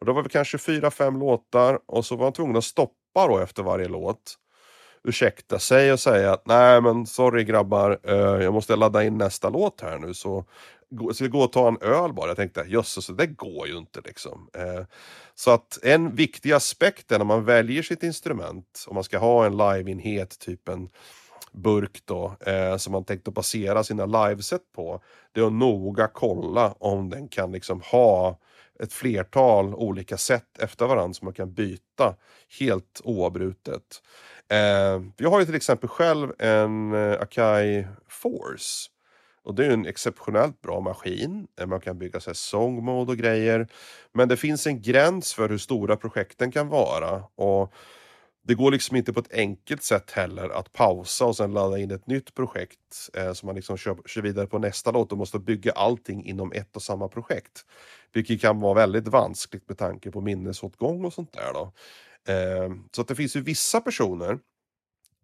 [0.01, 3.29] Och då var det kanske fyra, fem låtar och så var han tvungen att stoppa
[3.29, 4.35] då efter varje låt.
[5.05, 9.51] Ursäkta sig och säga att nej men sorry grabbar, eh, jag måste ladda in nästa
[9.51, 10.45] låt här nu så
[10.88, 12.29] jag skulle gå och ta en öl bara?
[12.29, 14.51] Jag tänkte jösses, det går ju inte liksom.
[14.55, 14.85] Eh,
[15.35, 19.46] så att en viktig aspekt är när man väljer sitt instrument, om man ska ha
[19.46, 20.88] en liveenhet, typ en
[21.53, 25.01] burk då, eh, som man tänkte basera sina liveset på,
[25.33, 28.38] det är att noga kolla om den kan liksom ha
[28.81, 32.14] ett flertal olika sätt efter varandra som man kan byta
[32.61, 34.03] helt oavbrutet.
[34.48, 38.90] Eh, jag har ju till exempel själv en eh, Akai Force.
[39.49, 41.47] Och det är en exceptionellt bra maskin.
[41.67, 43.69] Man kan bygga sig sångmode och grejer.
[44.13, 47.25] Men det finns en gräns för hur stora projekten kan vara.
[47.35, 47.73] Och
[48.45, 51.91] det går liksom inte på ett enkelt sätt heller att pausa och sen ladda in
[51.91, 55.39] ett nytt projekt eh, som man liksom kör, kör vidare på nästa låt och måste
[55.39, 57.65] bygga allting inom ett och samma projekt.
[58.13, 61.53] Vilket kan vara väldigt vanskligt med tanke på minnesåtgång och sånt där.
[61.53, 61.73] Då.
[62.33, 64.39] Eh, så att det finns ju vissa personer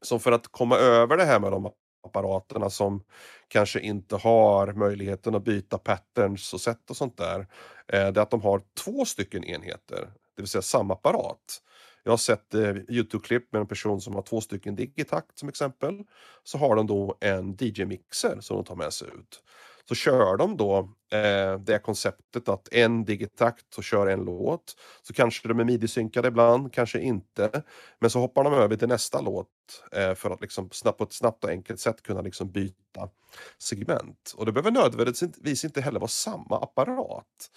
[0.02, 1.70] som för att komma över det här med de
[2.04, 3.02] apparaterna som
[3.48, 7.40] kanske inte har möjligheten att byta patterns och sätt och sånt där.
[7.88, 10.00] Eh, det är att de har två stycken enheter,
[10.36, 11.60] det vill säga samma apparat.
[12.02, 16.04] Jag har sett eh, Youtube-klipp med en person som har två stycken digitakt som exempel.
[16.44, 19.42] Så har de då en DJ-mixer som de tar med sig ut.
[19.88, 20.78] Så kör de då
[21.12, 24.76] eh, det konceptet att en digitakt och kör en låt.
[25.02, 27.62] Så kanske de är midi-synkade ibland, kanske inte.
[28.00, 29.48] Men så hoppar de över till nästa låt
[29.92, 33.08] eh, för att liksom snabbt, på ett snabbt och enkelt sätt kunna liksom byta
[33.58, 34.34] segment.
[34.36, 37.50] Och det behöver nödvändigtvis inte heller vara samma apparat.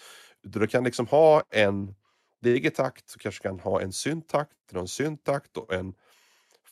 [0.43, 1.95] Du kan liksom ha en
[2.41, 5.93] digitakt, så kanske kan ha en syntakt, en syntakt och en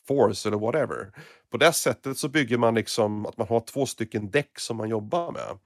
[0.08, 1.12] force eller whatever.
[1.50, 4.88] På det sättet så bygger man liksom att man har två stycken däck som man
[4.88, 5.58] jobbar med.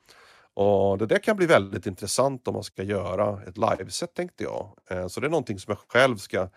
[0.54, 4.70] Och det där kan bli väldigt intressant om man ska göra ett liveset tänkte jag.
[4.90, 6.48] Eh, så det är någonting som jag själv ska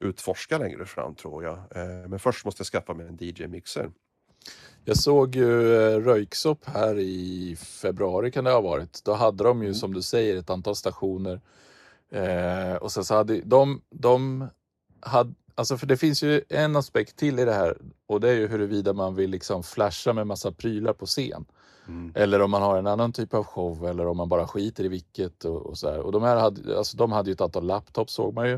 [0.00, 1.54] utforska längre fram tror jag.
[1.54, 3.90] Eh, men först måste jag skaffa mig en DJ-mixer.
[4.84, 9.04] Jag såg ju eh, Röyksopp här i februari kan det ha varit.
[9.04, 9.74] Då hade de ju mm.
[9.74, 11.40] som du säger ett antal stationer.
[12.80, 14.48] Och sen så hade de, de
[15.00, 18.34] hade, alltså för det finns ju en aspekt till i det här och det är
[18.34, 21.44] ju huruvida man vill liksom flasha med massa prylar på scen.
[21.88, 22.12] Mm.
[22.14, 24.88] Eller om man har en annan typ av show eller om man bara skiter i
[24.88, 25.98] vilket och, och så här.
[25.98, 28.54] Och de här hade, alltså de hade ju ett antal laptops såg man ju.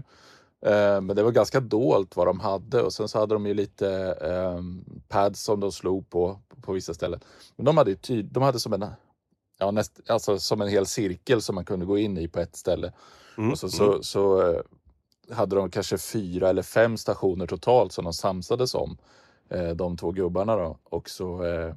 [0.67, 3.55] Eh, men det var ganska dolt vad de hade och sen så hade de ju
[3.55, 4.63] lite eh,
[5.09, 7.21] pads som de slog på på vissa ställen.
[7.57, 8.87] Men de hade, ju de hade som en
[9.59, 12.57] ja, näst, alltså som en hel cirkel som man kunde gå in i på ett
[12.57, 12.93] ställe.
[13.39, 14.03] Mm, och så, så, mm.
[14.03, 14.61] så, eh,
[15.33, 18.97] hade de kanske fyra eller fem stationer totalt som de samsades om.
[19.51, 20.79] Eh, de två gubbarna då.
[20.85, 21.75] Och så eh,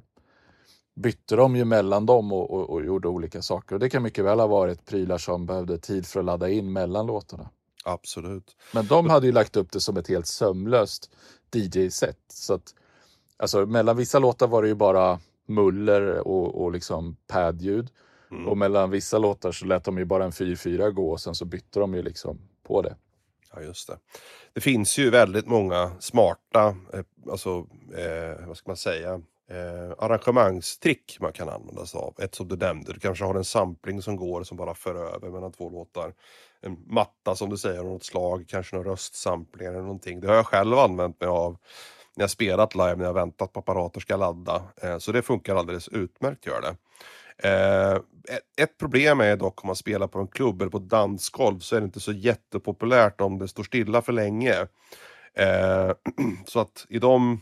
[0.96, 3.76] bytte de ju mellan dem och, och, och, gjorde olika saker.
[3.76, 6.74] Och det kan mycket väl ha varit prylar som behövde tid för att ladda in
[6.74, 7.50] mellan låtarna.
[7.86, 8.56] Absolut.
[8.74, 11.12] Men de hade ju lagt upp det som ett helt sömlöst
[11.52, 12.20] DJ-set.
[12.28, 12.76] Så att,
[13.38, 17.90] alltså mellan vissa låtar var det ju bara muller och, och liksom pad-ljud.
[18.32, 18.48] Mm.
[18.48, 21.46] Och mellan vissa låtar så lät de ju bara en 4-4 gå och sen så
[21.46, 22.96] bytte de ju liksom på det.
[23.54, 23.98] Ja, just det.
[24.54, 29.14] Det finns ju väldigt många smarta, eh, alltså, eh, vad ska man säga,
[29.50, 32.16] eh, arrangemangstrick man kan använda sig av.
[32.20, 35.30] Ett som du nämnde, du kanske har en sampling som går som bara för över
[35.30, 36.14] mellan två låtar.
[36.62, 40.20] En matta som du säger av något slag, kanske någon röstsampling eller någonting.
[40.20, 41.58] Det har jag själv använt mig av
[42.16, 44.64] när jag spelat live, när jag väntat på apparater ska ladda.
[44.82, 46.76] Eh, så det funkar alldeles utmärkt gör det.
[47.38, 47.96] Eh,
[48.58, 51.76] ett problem är dock om man spelar på en klubb eller på ett dansgolv så
[51.76, 54.68] är det inte så jättepopulärt om det står stilla för länge.
[55.34, 55.92] Eh,
[56.46, 57.42] så att i de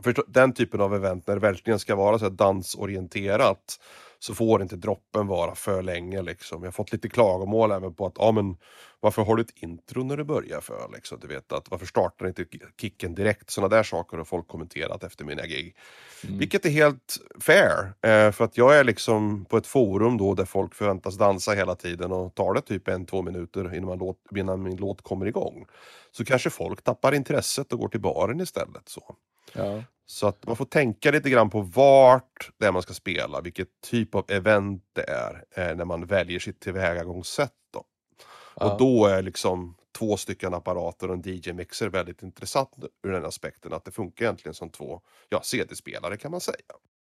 [0.00, 3.78] för den typen av event när det verkligen ska vara så dansorienterat
[4.22, 6.22] så får inte droppen vara för länge.
[6.22, 6.62] Liksom.
[6.62, 8.56] Jag har fått lite klagomål även på att ja, men,
[9.00, 10.90] varför har du ett intro när du börjar för?
[10.94, 11.18] Liksom?
[11.20, 12.44] Du vet, att, varför startar inte
[12.80, 13.50] kicken direkt?
[13.50, 15.76] Sådana där saker har folk kommenterat efter mina gig.
[16.24, 16.38] Mm.
[16.38, 17.92] Vilket är helt fair.
[18.02, 21.74] Eh, för att jag är liksom på ett forum då där folk förväntas dansa hela
[21.74, 25.66] tiden och tar det typ en, två minuter innan, låt, innan min låt kommer igång.
[26.10, 28.88] Så kanske folk tappar intresset och går till baren istället.
[28.88, 29.16] Så.
[29.52, 29.82] Ja.
[30.06, 33.68] Så att man får tänka lite grann på vart det är man ska spela, vilket
[33.90, 37.52] typ av event det är eh, när man väljer sitt tillvägagångssätt.
[37.72, 37.84] Då.
[38.56, 38.72] Ja.
[38.72, 42.70] Och då är liksom två stycken apparater och en DJ-mixer väldigt intressant
[43.02, 46.56] ur den aspekten att det funkar egentligen som två ja, CD-spelare kan man säga.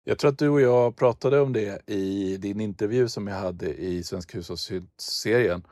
[0.04, 3.73] Jag tror att du och jag pratade om det i din intervju som jag hade
[3.73, 5.63] i Svensk hushållsserien.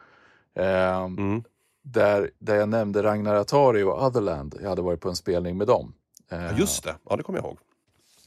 [0.54, 1.44] Eh, mm.
[1.82, 4.56] där, där jag nämnde Ragnar Atari och Otherland.
[4.62, 5.94] Jag hade varit på en spelning med dem.
[6.30, 7.58] Ja, just det, ja det kommer jag ihåg.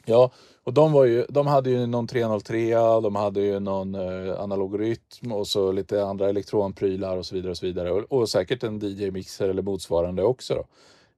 [0.05, 0.31] Ja,
[0.65, 4.81] och de, var ju, de hade ju någon 303, de hade ju någon eh, analog
[4.81, 7.51] rytm och så lite andra elektronprylar och så vidare.
[7.51, 7.91] Och så vidare.
[7.91, 10.55] Och, och säkert en DJ-mixer eller motsvarande också.
[10.55, 10.65] Då.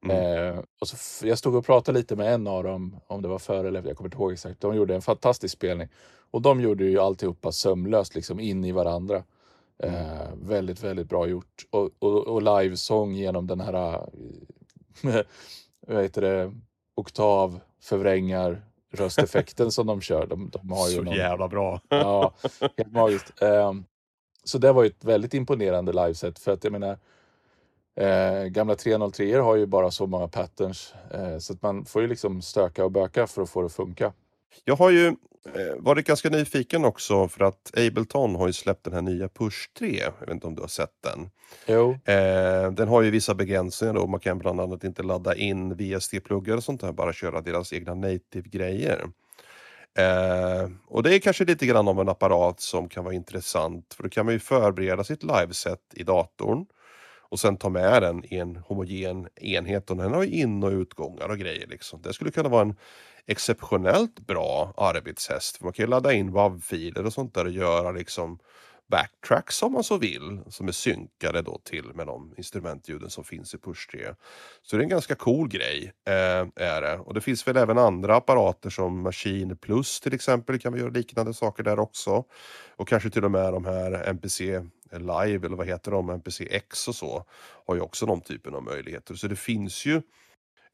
[0.04, 0.48] Mm.
[0.56, 3.38] Eh, och så, jag stod och pratade lite med en av dem, om det var
[3.38, 4.60] före eller jag kommer inte ihåg exakt.
[4.60, 5.88] De gjorde en fantastisk spelning.
[6.30, 9.22] Och de gjorde ju alltihopa sömlöst, liksom in i varandra.
[9.82, 10.46] Eh, mm.
[10.46, 11.66] väldigt, väldigt bra gjort.
[11.70, 14.06] Och, och, och livesång genom den här,
[15.86, 16.52] vad heter det,
[16.94, 20.26] oktav, förvrängar, rösteffekten som de kör.
[20.26, 21.80] De, de har ju så någon, jävla bra!
[21.88, 22.32] ja,
[22.76, 23.42] helt magiskt.
[23.42, 23.84] Um,
[24.44, 26.98] så det var ju ett väldigt imponerande liveset för att jag menar
[27.96, 32.08] eh, gamla 303 har ju bara så många patterns eh, så att man får ju
[32.08, 34.12] liksom stöka och böka för att få det att funka.
[34.64, 38.92] Jag har ju eh, varit ganska nyfiken också för att Ableton har ju släppt den
[38.92, 39.98] här nya Push 3.
[39.98, 41.30] Jag vet inte om du har sett den?
[41.66, 41.90] Jo.
[42.04, 44.06] Eh, den har ju vissa begränsningar då.
[44.06, 47.94] Man kan bland annat inte ladda in VST-pluggar och sånt där, bara köra deras egna
[47.94, 49.04] native-grejer.
[49.98, 54.02] Eh, och det är kanske lite grann av en apparat som kan vara intressant för
[54.02, 56.66] då kan man ju förbereda sitt liveset i datorn
[57.20, 60.70] och sen ta med den i en homogen enhet och den har ju in och
[60.70, 61.66] utgångar och grejer.
[61.66, 62.02] Liksom.
[62.02, 62.76] Det skulle kunna vara en
[63.26, 65.56] exceptionellt bra arbetshäst.
[65.56, 68.38] För man kan ju ladda in WAV-filer och sånt där och göra liksom
[68.90, 73.54] backtracks om man så vill som är synkade då till med de instrumentljuden som finns
[73.54, 74.14] i Push 3.
[74.62, 75.92] Så det är en ganska cool grej.
[76.06, 76.98] Eh, är det.
[76.98, 80.90] Och det finns väl även andra apparater som Machine Plus till exempel kan vi göra
[80.90, 82.24] liknande saker där också.
[82.76, 84.60] Och kanske till och med de här MPC
[84.92, 87.24] Live eller vad heter de, MPC X och så
[87.66, 89.14] har ju också de typen av möjligheter.
[89.14, 90.02] Så det finns ju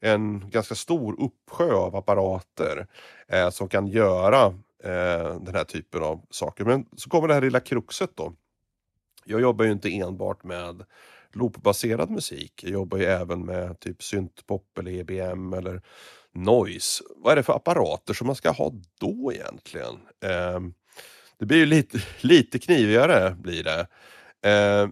[0.01, 2.87] en ganska stor uppsjö av apparater
[3.27, 4.45] eh, som kan göra
[4.83, 6.65] eh, den här typen av saker.
[6.65, 8.33] Men så kommer det här lilla kruxet då.
[9.25, 10.83] Jag jobbar ju inte enbart med
[11.33, 12.63] loopbaserad musik.
[12.63, 15.81] Jag jobbar ju även med typ syntpop eller EBM eller
[16.31, 17.03] noise.
[17.15, 19.99] Vad är det för apparater som man ska ha då egentligen?
[20.23, 20.59] Eh,
[21.37, 23.87] det blir ju lite, lite knivigare blir det.
[24.43, 24.89] Eh,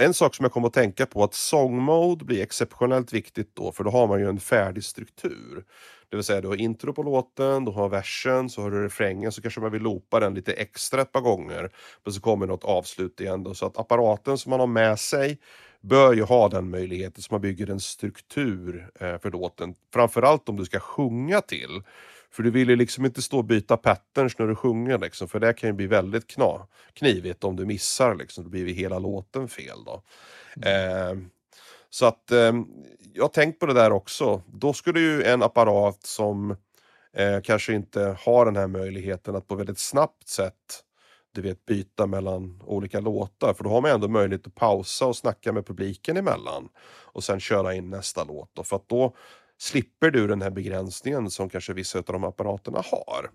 [0.00, 3.72] en sak som jag kommer att tänka på att song mode blir exceptionellt viktigt då
[3.72, 5.64] för då har man ju en färdig struktur.
[6.08, 9.32] Det vill säga du har intro på låten, du har versen, så har du refrängen
[9.32, 11.70] så kanske man vill loopa den lite extra ett par gånger.
[12.04, 13.54] Men så kommer något avslut igen då.
[13.54, 15.38] Så att apparaten som man har med sig
[15.80, 19.74] bör ju ha den möjligheten så man bygger en struktur eh, för låten.
[19.94, 21.82] Framförallt om du ska sjunga till.
[22.32, 25.40] För du vill ju liksom inte stå och byta patterns när du sjunger liksom, för
[25.40, 28.98] det kan ju bli väldigt kna, knivigt om du missar liksom, då blir ju hela
[28.98, 30.02] låten fel då.
[30.56, 31.18] Mm.
[31.18, 31.24] Eh,
[31.90, 32.52] så att eh,
[33.12, 34.42] jag har tänkt på det där också.
[34.46, 36.50] Då skulle ju en apparat som
[37.16, 40.84] eh, kanske inte har den här möjligheten att på väldigt snabbt sätt
[41.32, 43.54] du vet, byta mellan olika låtar.
[43.54, 46.68] För då har man ändå möjlighet att pausa och snacka med publiken emellan.
[47.12, 48.50] Och sen köra in nästa låt.
[48.52, 49.16] Då, för att då
[49.60, 53.30] slipper du den här begränsningen som kanske vissa av de apparaterna har.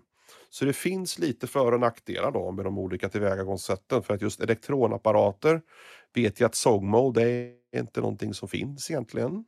[0.50, 4.02] Så det finns lite för och nackdelar då med de olika tillvägagångssätten.
[4.02, 5.62] För att just elektronapparater
[6.14, 9.44] vet jag att Song Mode är inte någonting som finns egentligen.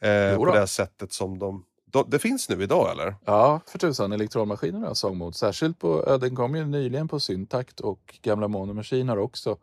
[0.00, 1.64] Eh, på det sättet som de
[2.06, 3.14] det finns nu idag eller?
[3.24, 4.12] Ja, för tusan.
[4.12, 5.36] Elektronmaskiner har Song Mode.
[5.36, 9.58] Särskilt på, den kom ju nyligen på Syntakt och gamla Mono Machine har också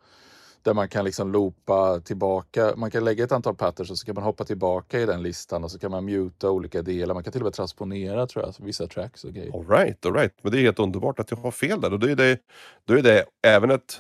[0.67, 2.73] där man kan liksom loopa tillbaka.
[2.75, 5.63] Man kan lägga ett antal patterns och så kan man hoppa tillbaka i den listan
[5.63, 7.13] och så kan man muta olika delar.
[7.13, 9.53] Man kan till och med transponera tror jag, vissa tracks och grejer.
[9.53, 10.33] Alright, alright.
[10.41, 11.93] Men det är helt underbart att jag har fel där.
[11.93, 12.37] Och då är det,
[12.85, 13.99] då är det även ett,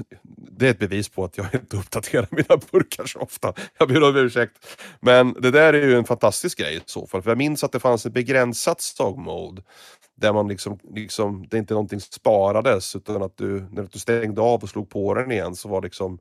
[0.51, 3.53] det är ett bevis på att jag inte uppdaterar mina burkar så ofta.
[3.79, 4.81] Jag ber om ursäkt.
[4.99, 7.21] Men det där är ju en fantastisk grej i så fall.
[7.21, 9.61] För jag minns att det fanns ett begränsat stog mode
[10.17, 14.63] där man liksom, liksom, det inte någonting sparades utan att du, när du stängde av
[14.63, 16.19] och slog på den igen så var liksom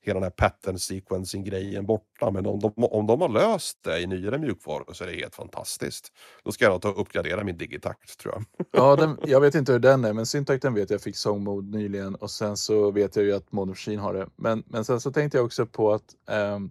[0.00, 2.30] hela den här pattern sequencing grejen borta.
[2.30, 5.34] Men om de, om de har löst det i nyare mjukvaror så är det helt
[5.34, 6.12] fantastiskt.
[6.44, 8.66] Då ska jag ta och uppgradera min digitakt tror jag.
[8.72, 11.78] Ja, den, jag vet inte hur den är men syntakten vet jag fick song mode
[11.78, 14.28] nyligen och sen så vet jag ju att Mono Machine har det.
[14.36, 16.14] Men, men sen så tänkte jag också på att
[16.54, 16.70] um,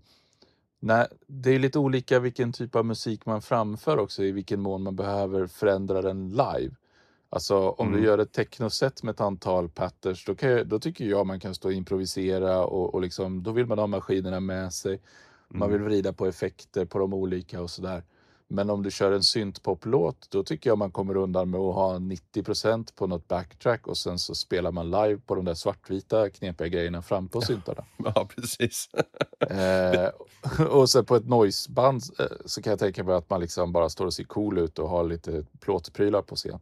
[0.79, 4.83] Nej, det är lite olika vilken typ av musik man framför också, i vilken mån
[4.83, 6.75] man behöver förändra den live.
[7.29, 7.99] Alltså om mm.
[7.99, 11.55] du gör ett technoset med ett antal patterns, då, jag, då, tycker jag man kan
[11.55, 15.01] stå och improvisera och, och liksom, då vill man ha maskinerna med sig.
[15.47, 15.89] Man vill mm.
[15.89, 18.03] vrida på effekter på de olika och sådär.
[18.49, 21.97] Men om du kör en syntpoplåt, då tycker jag man kommer undan med att ha
[21.97, 26.67] 90% på något backtrack och sen så spelar man live på de där svartvita knepiga
[26.67, 27.86] grejerna fram på syntarna.
[28.15, 28.89] Ja, precis.
[29.49, 30.10] eh,
[30.67, 33.89] och så på ett noiseband eh, så kan jag tänka mig att man liksom bara
[33.89, 36.60] står och ser cool ut och har lite plåtprylar på scen.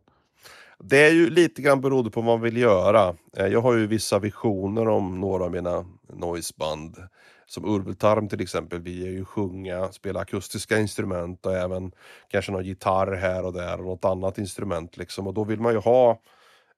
[0.80, 3.16] Det är ju lite grann beroende på vad man vill göra.
[3.38, 6.98] Eh, jag har ju vissa visioner om några av mina noiseband
[7.46, 11.92] som Urbultarm till exempel, vi är ju sjunga, spela akustiska instrument och även
[12.28, 15.28] kanske någon gitarr här och där och något annat instrument liksom.
[15.28, 16.22] Och då vill man ju ha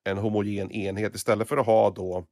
[0.03, 2.25] en homogen enhet istället för att ha då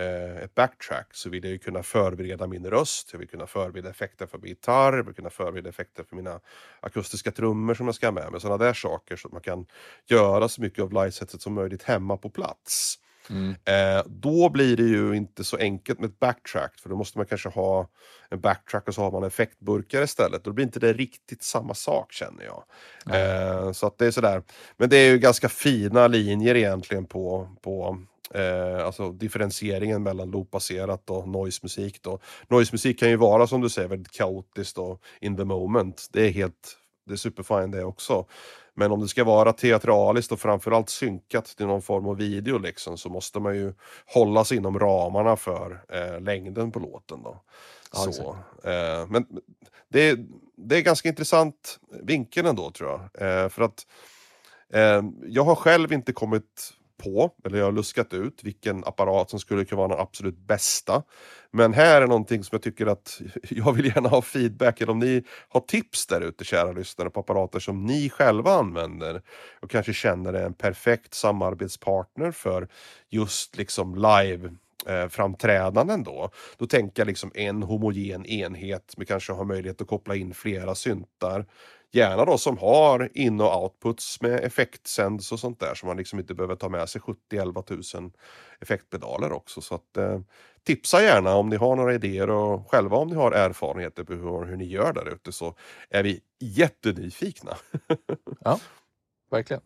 [0.00, 3.90] eh, ett backtrack så vill jag ju kunna förbereda min röst, jag vill kunna förbereda
[3.90, 6.40] effekter för min gitarr, jag vill kunna förbereda effekter för mina
[6.80, 8.40] akustiska trummor som jag ska ha med mig.
[8.40, 9.66] Sådana där saker så att man kan
[10.06, 12.98] göra så mycket av livesetet som möjligt hemma på plats.
[13.30, 13.54] Mm.
[13.64, 17.26] Eh, då blir det ju inte så enkelt med ett backtrack för då måste man
[17.26, 17.88] kanske ha
[18.30, 20.44] en backtrack och så har man effektburkar istället.
[20.44, 22.64] Då blir inte det riktigt samma sak känner jag.
[23.14, 24.42] Eh, så att det är sådär.
[24.76, 27.98] Men det är ju ganska fina linjer egentligen på, på
[28.34, 32.02] Eh, alltså differentieringen mellan loopbaserat och noisemusik.
[32.02, 32.18] Då.
[32.48, 36.08] Noisemusik kan ju vara som du säger väldigt kaotiskt och in the moment.
[36.12, 38.26] Det är helt det är superfine det också.
[38.76, 42.98] Men om det ska vara teatraliskt och framförallt synkat till någon form av video liksom,
[42.98, 43.74] så måste man ju
[44.14, 47.22] hålla sig inom ramarna för eh, längden på låten.
[47.22, 47.42] Då.
[47.92, 48.30] Ja, så,
[48.70, 49.26] eh, men
[49.88, 53.00] det är, det är ganska intressant vinkel ändå tror jag.
[53.28, 53.86] Eh, för att
[54.72, 59.38] eh, jag har själv inte kommit på, eller jag har luskat ut vilken apparat som
[59.38, 61.02] skulle kunna vara den absolut bästa.
[61.50, 64.98] Men här är någonting som jag tycker att jag vill gärna ha feedback, eller om
[64.98, 69.22] ni har tips där ute kära lyssnare på apparater som ni själva använder
[69.60, 72.68] och kanske känner är en perfekt samarbetspartner för
[73.08, 74.50] just liksom live
[74.86, 76.30] eh, framträdanden då.
[76.58, 80.74] Då tänker jag liksom en homogen enhet med kanske har möjlighet att koppla in flera
[80.74, 81.46] syntar
[81.96, 86.18] Gärna då som har in och outputs med effektsänds och sånt där så man liksom
[86.18, 88.10] inte behöver ta med sig 70-11 000
[88.60, 89.60] effektpedaler också.
[89.60, 90.20] Så att, eh,
[90.64, 94.44] tipsa gärna om ni har några idéer och själva om ni har erfarenheter på hur,
[94.44, 95.54] hur ni gör där ute så
[95.90, 97.56] är vi jättenyfikna.
[98.40, 98.60] ja,
[99.30, 99.62] verkligen.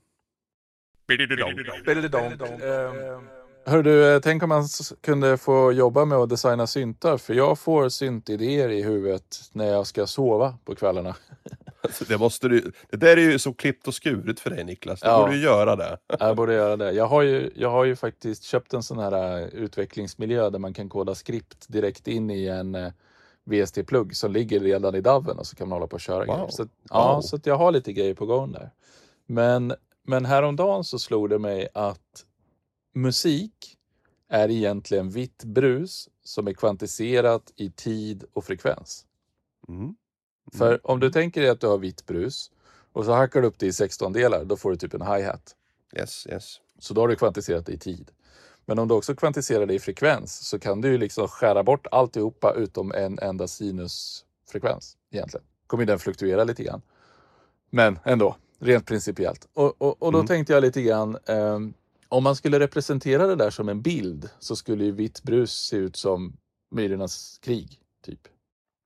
[3.66, 4.64] Hör du, eh, tänk om man
[5.00, 9.86] kunde få jobba med att designa syntar, för jag får syntidéer i huvudet när jag
[9.86, 11.16] ska sova på kvällarna.
[12.08, 15.00] Det, måste du, det där är ju så klippt och skuret för dig Niklas.
[15.00, 15.20] Du Ja.
[15.22, 15.98] borde ju göra det.
[16.20, 16.92] Jag borde göra det.
[16.92, 20.74] Jag har ju, jag har ju faktiskt köpt en sån här eh, utvecklingsmiljö där man
[20.74, 22.92] kan koda skript direkt in i en eh,
[23.44, 26.34] VST-plugg som ligger redan i daven och så kan man hålla på och köra Wow.
[26.36, 26.50] grejer.
[26.50, 27.20] Så, ja, Wow.
[27.22, 28.70] så jag har lite grejer på gång där.
[29.26, 29.74] Men,
[30.06, 32.24] men häromdagen så slog det mig att
[32.94, 33.76] musik
[34.28, 39.04] är egentligen vitt brus som är kvantiserat i tid och frekvens.
[39.68, 39.94] Mm.
[40.52, 42.50] För om du tänker dig att du har vitt brus
[42.92, 45.56] och så hackar du upp det i 16 delar, då får du typ en hi-hat.
[45.96, 46.56] Yes, yes.
[46.78, 48.10] Så då har du kvantiserat det i tid.
[48.66, 51.86] Men om du också kvantiserar det i frekvens så kan du ju liksom skära bort
[51.90, 55.46] alltihopa utom en enda sinusfrekvens egentligen.
[55.66, 56.82] Kommer den fluktuera lite grann.
[57.70, 59.48] Men ändå, rent principiellt.
[59.54, 60.26] Och, och, och då Mm.
[60.26, 61.74] tänkte jag lite grann, ehm,
[62.08, 65.76] om man skulle representera det där som en bild så skulle ju vitt brus se
[65.76, 66.36] ut som
[66.70, 68.20] Myrornas krig, typ.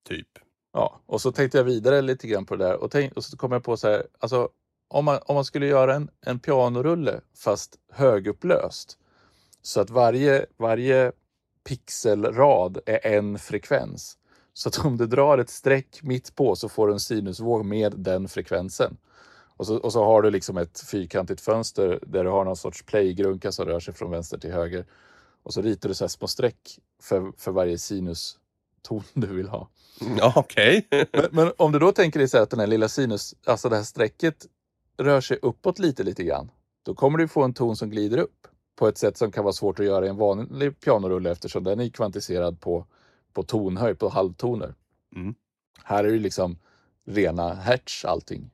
[0.09, 0.29] Typ.
[0.77, 3.37] Ja, och så tänkte jag vidare lite grann på det där och, tänk, och så
[3.37, 4.49] kom jag på så här, alltså
[4.89, 8.99] om man, om man skulle göra en, en pianorulle fast högupplöst
[9.63, 11.13] så att varje, varje
[11.69, 14.19] pixelrad är en frekvens.
[14.53, 17.95] Så att om du drar ett streck mitt på så får du en sinusvåg med
[17.97, 18.97] den frekvensen.
[19.57, 22.83] Och så, och så har du liksom ett fyrkantigt fönster där du har någon sorts
[22.83, 24.87] playgrunka som rör sig från vänster till höger.
[25.43, 27.79] Och så ritar du så här små streck för, för varje
[28.89, 29.69] sinuston du vill ha.
[30.19, 30.89] Ja, okej.
[30.91, 33.77] Men, men om du då tänker dig så att den här lilla sinus, alltså det
[33.77, 34.47] här strecket
[34.99, 36.51] rör sig uppåt lite, lite grann.
[36.83, 39.53] Då kommer du få en ton som glider upp på ett sätt som kan vara
[39.53, 42.87] svårt att göra i en vanlig pianorulle eftersom den är kvantiserad på,
[43.33, 44.75] på tonhöjd, på halvtoner.
[45.17, 45.35] Mm.
[45.83, 46.59] Här är det liksom
[47.07, 48.51] rena hertz allting.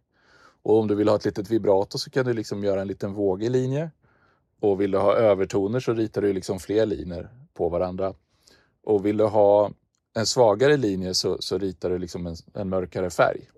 [0.63, 3.13] Och om du vill ha ett litet vibrato så kan du liksom göra en liten
[3.13, 3.91] vågig linje.
[4.61, 8.15] Och vill du ha övertoner så ritar du liksom fler linjer på varandra.
[8.85, 9.71] Och vill du ha
[10.15, 13.51] en svagare linje så, så ritar du liksom en, en mörkare färg.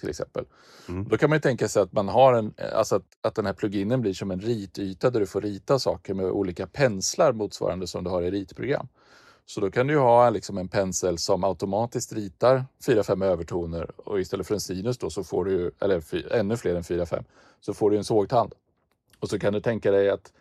[0.00, 0.44] Till exempel.
[0.88, 1.08] Mm.
[1.08, 3.52] Då kan man ju tänka sig att man har en, alltså att, att den här
[3.52, 8.04] pluginen blir som en rityta där du får rita saker med olika penslar motsvarande som
[8.04, 8.88] du har i ritprogram.
[9.46, 14.46] Så då kan du ha liksom en pensel som automatiskt ritar 4-5 övertoner och istället
[14.46, 16.02] för en sinus då så får du, eller
[16.34, 17.24] ännu fler än 4-5,
[17.60, 18.54] så får du en sågtand.
[19.20, 20.32] Och så kan du tänka dig att,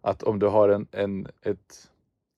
[0.00, 1.88] att om du har en, en, ett,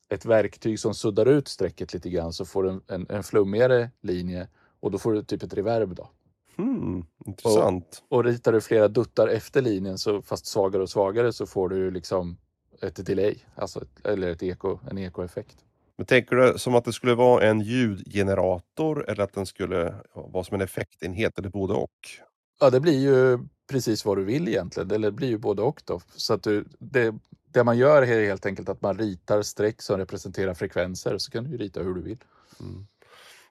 [0.09, 3.91] ett verktyg som suddar ut strecket lite grann så får du en, en, en flummigare
[4.01, 4.49] linje
[4.81, 6.11] och då får du typ ett reverb då.
[6.57, 8.03] Hmm, intressant.
[8.09, 11.91] Och ritar du flera duttar efter linjen, så, fast svagare och svagare, så får du
[11.91, 12.39] liksom
[12.83, 15.57] ett delay, alltså ett, eller ett eko, en ekoeffekt.
[15.97, 20.45] Men tänker du som att det skulle vara en ljudgenerator eller att den skulle vara
[20.45, 21.91] som en effektenhet eller både och?
[22.61, 23.39] Ja, det blir ju
[23.71, 26.01] precis vad du vill egentligen, eller det blir ju både och då.
[26.17, 27.15] Så att du, det,
[27.53, 31.45] det man gör är helt enkelt att man ritar streck som representerar frekvenser, så kan
[31.45, 32.19] du rita hur du vill.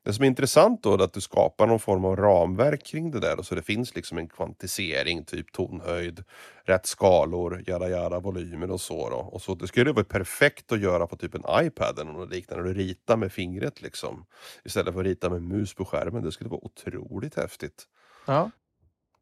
[0.04, 3.20] Det som är intressant då är att du skapar någon form av ramverk kring det
[3.20, 3.42] där.
[3.42, 6.24] Så det finns liksom en kvantisering, typ tonhöjd,
[6.64, 9.10] rätt skalor, jada jada, volymer och så.
[9.10, 9.16] Då.
[9.16, 12.64] Och så det skulle vara perfekt att göra på typ en iPad eller något liknande.
[12.64, 14.26] Du ritar med fingret liksom.
[14.64, 16.24] Istället för att rita med mus på skärmen.
[16.24, 17.84] Det skulle vara otroligt häftigt.
[18.26, 18.52] Ja.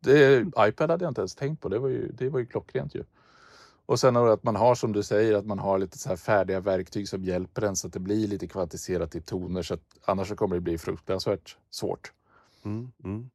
[0.04, 2.95] Det, iPad hade jag inte ens tänkt på, det var ju, det var ju klockrent
[2.95, 3.04] ju.
[3.86, 6.60] Och sen att man har som du säger, att man har lite så här färdiga
[6.60, 9.62] verktyg som hjälper en så att det blir lite kvantiserat i toner.
[9.62, 12.14] Så att annars så kommer det bli fruktansvärt svårt.
[12.66, 13.30] Mm, mm.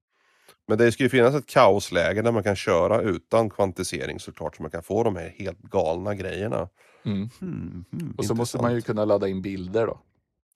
[0.67, 4.57] Men det ska ju finnas ett kaosläge där man kan köra utan kvantisering såklart.
[4.57, 6.69] Så man kan få de här helt galna grejerna.
[7.05, 7.29] Mm.
[7.41, 10.01] Hmm, hmm, Och så måste man ju kunna ladda in bilder då.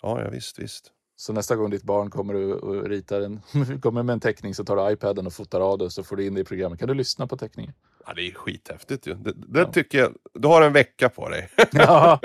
[0.03, 0.93] Ja, ja visst, visst.
[1.21, 3.41] Så nästa gång ditt barn kommer och, ritar en,
[3.81, 6.16] kommer med en teckning så tar du iPaden och fotar av det och så får
[6.16, 6.79] du in det i programmet.
[6.79, 7.73] Kan du lyssna på teckningen?
[8.07, 9.14] Ja, det är skithäftigt ju.
[9.14, 9.73] Det, det Ja.
[9.73, 10.14] tycker jag.
[10.35, 11.49] Du har en vecka på dig.
[11.73, 12.21] Ja.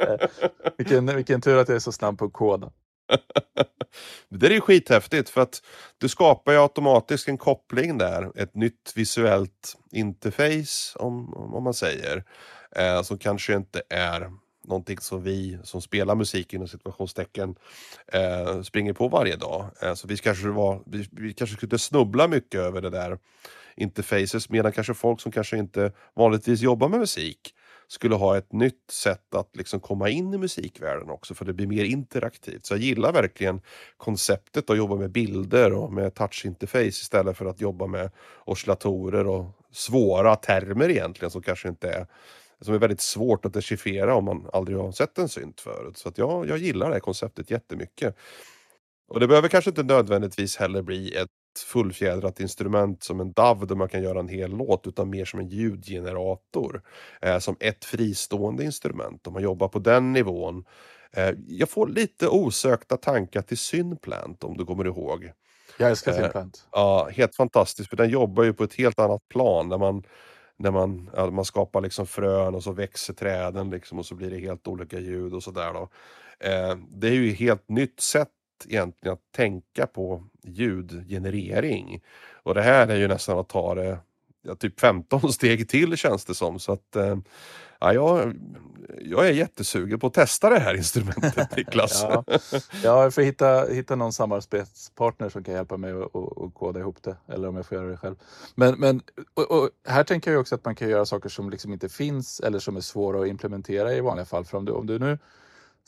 [0.78, 2.72] vilken, vilken tur att jag är så snabb på att koda.
[4.28, 5.62] Det är ju skithäftigt för att
[5.98, 8.32] du skapar ju automatiskt en koppling där.
[8.42, 12.24] Ett nytt visuellt interface om, om man säger.
[12.76, 14.30] Eh, som kanske inte är
[14.66, 17.54] någonting som vi som spelar musik inom situationstecken
[18.12, 19.66] eh, springer på varje dag.
[19.82, 23.18] Eh, så vi kanske, var, vi, vi kanske skulle snubbla mycket över det där
[23.76, 27.54] interfaces medan kanske folk som kanske inte vanligtvis jobbar med musik
[27.88, 31.66] skulle ha ett nytt sätt att liksom komma in i musikvärlden också för det blir
[31.66, 32.66] mer interaktivt.
[32.66, 33.60] Så jag gillar verkligen
[33.96, 38.10] konceptet att jobba med bilder och med touchinterface istället för att jobba med
[38.44, 42.06] oscillatorer och svåra termer egentligen som kanske inte är
[42.60, 45.96] som är väldigt svårt att dechiffrera om man aldrig har sett en synt förut.
[45.96, 48.16] Så att jag, jag gillar det här konceptet jättemycket.
[49.08, 51.28] Och det behöver kanske inte nödvändigtvis heller bli ett
[51.66, 55.40] fullfjädrat instrument som en DAV där man kan göra en hel låt utan mer som
[55.40, 56.82] en ljudgenerator.
[57.22, 59.26] Eh, som ett fristående instrument.
[59.26, 60.64] Om man jobbar på den nivån.
[61.12, 65.32] Eh, jag får lite osökta tankar till Synplant om du kommer ihåg.
[65.78, 66.68] Jag älskar Simplant.
[66.72, 70.02] Ja, helt fantastiskt för den jobbar ju på ett helt annat plan där man
[70.56, 74.30] när man, ja, man skapar liksom frön och så växer träden liksom och så blir
[74.30, 75.88] det helt olika ljud och sådär då.
[76.40, 78.28] Eh, det är ju ett helt nytt sätt
[78.66, 82.02] egentligen att tänka på ljudgenerering.
[82.42, 83.98] Och det här är ju nästan att ta det
[84.46, 86.58] ja, typ 15 steg till känns det som.
[86.58, 87.16] Så att, eh,
[87.80, 88.34] ja, jag,
[89.00, 92.02] jag är jättesugen på att testa det här instrumentet Niklas.
[92.02, 92.24] ja,
[92.82, 97.16] ja, jag får hitta, hitta någon samarbetspartner som kan hjälpa mig att koda ihop det.
[97.28, 98.16] Eller om jag får göra det själv.
[98.54, 99.02] Men, men
[99.34, 102.40] och, och här tänker jag också att man kan göra saker som liksom inte finns
[102.40, 104.44] eller som är svåra att implementera i vanliga fall.
[104.44, 105.18] För om du, om du nu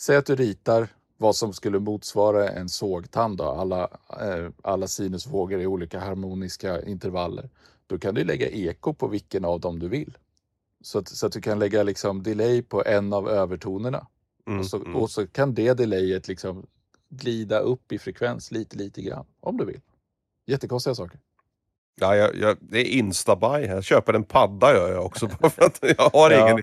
[0.01, 3.83] säger att du ritar vad som skulle motsvara en sågtand, då, alla,
[4.21, 7.49] eh, alla sinusvågor i olika harmoniska intervaller.
[7.89, 10.19] Då kan du lägga eko på vilken av dem du vill.
[10.81, 14.07] Så att, så att du kan lägga liksom delay på en av övertonerna.
[14.47, 14.97] Mm, och, så, mm.
[14.97, 16.67] och så kan det delayet liksom
[17.09, 19.27] glida upp i frekvens lite, lite grann.
[19.41, 19.81] Om du vill.
[20.47, 21.21] Jättekonstiga saker.
[22.01, 23.75] Ja, jag, jag, det är instabuy här.
[23.75, 25.29] Jag köper en padda gör jag också.
[25.29, 26.51] för att jag har ja.
[26.51, 26.63] ingen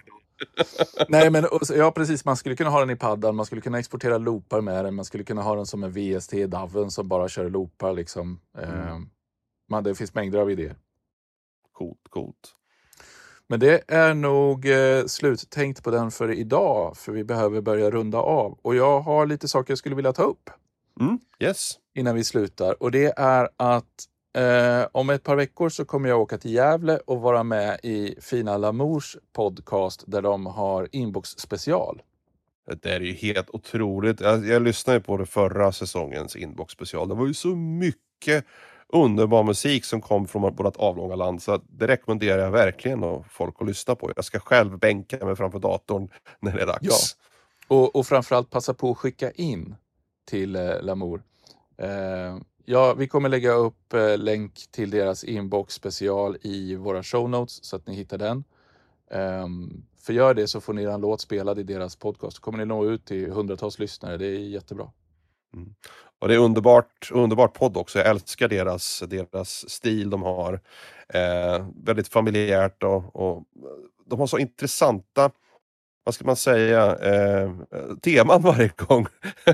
[1.10, 2.26] Nej, men ja, precis.
[2.26, 5.06] Man skulle kunna ha den i paddan, man skulle kunna exportera loopar med den, man
[5.06, 7.94] skulle kunna ha den som en VST i DAVen som bara kör loopar.
[7.94, 8.40] Liksom.
[8.58, 8.80] Mm.
[8.80, 9.00] Eh,
[9.70, 10.76] man, det finns mängder av idéer.
[11.76, 12.56] Coolt, coolt.
[13.48, 18.18] Men det är nog eh, sluttänkt på den för idag, för vi behöver börja runda
[18.18, 18.60] av.
[18.62, 20.50] Och jag har lite saker jag skulle vilja ta upp.
[21.00, 21.74] Mm, yes.
[21.96, 22.84] Innan vi slutar.
[22.84, 24.08] Och det är att
[24.38, 28.16] eh, om ett par veckor så kommer jag åka till Gävle och vara med i
[28.22, 32.02] Fina Lamours podcast där de har inbox special.
[32.82, 34.22] Det är ju helt otroligt.
[34.22, 37.10] Jag, jag lyssnade på det förra säsongens inbox special.
[37.10, 38.46] Det var ju så mycket
[38.94, 41.42] underbar musik som kom från vårt avlånga land.
[41.42, 44.12] Så det rekommenderar jag verkligen folk att lyssna på.
[44.16, 46.10] Jag ska själv bänka mig framför datorn
[46.40, 46.82] när det är dags.
[46.82, 46.96] Ja.
[47.68, 49.76] Och, och framförallt passa på att skicka in
[50.26, 51.24] till eh, Lamour.
[51.78, 57.30] Eh, ja, vi kommer lägga upp eh, länk till deras inbox special i våra show
[57.30, 58.44] notes så att ni hittar den.
[59.12, 59.48] Eh,
[60.02, 62.38] för gör det så får ni en låt spelad i deras podcast.
[62.38, 64.18] Då kommer ni nå ut till hundratals lyssnare.
[64.18, 64.92] Det är jättebra.
[65.56, 65.76] Mm.
[66.20, 68.00] Och det är underbart, underbart podd också.
[68.00, 70.54] Jag älskar deras, deras stil de har.
[71.10, 73.44] Eh, väldigt familjärt och, och
[74.06, 75.32] de har så intressanta
[76.06, 77.52] vad ska man säga, eh,
[78.04, 79.08] teman varje gång.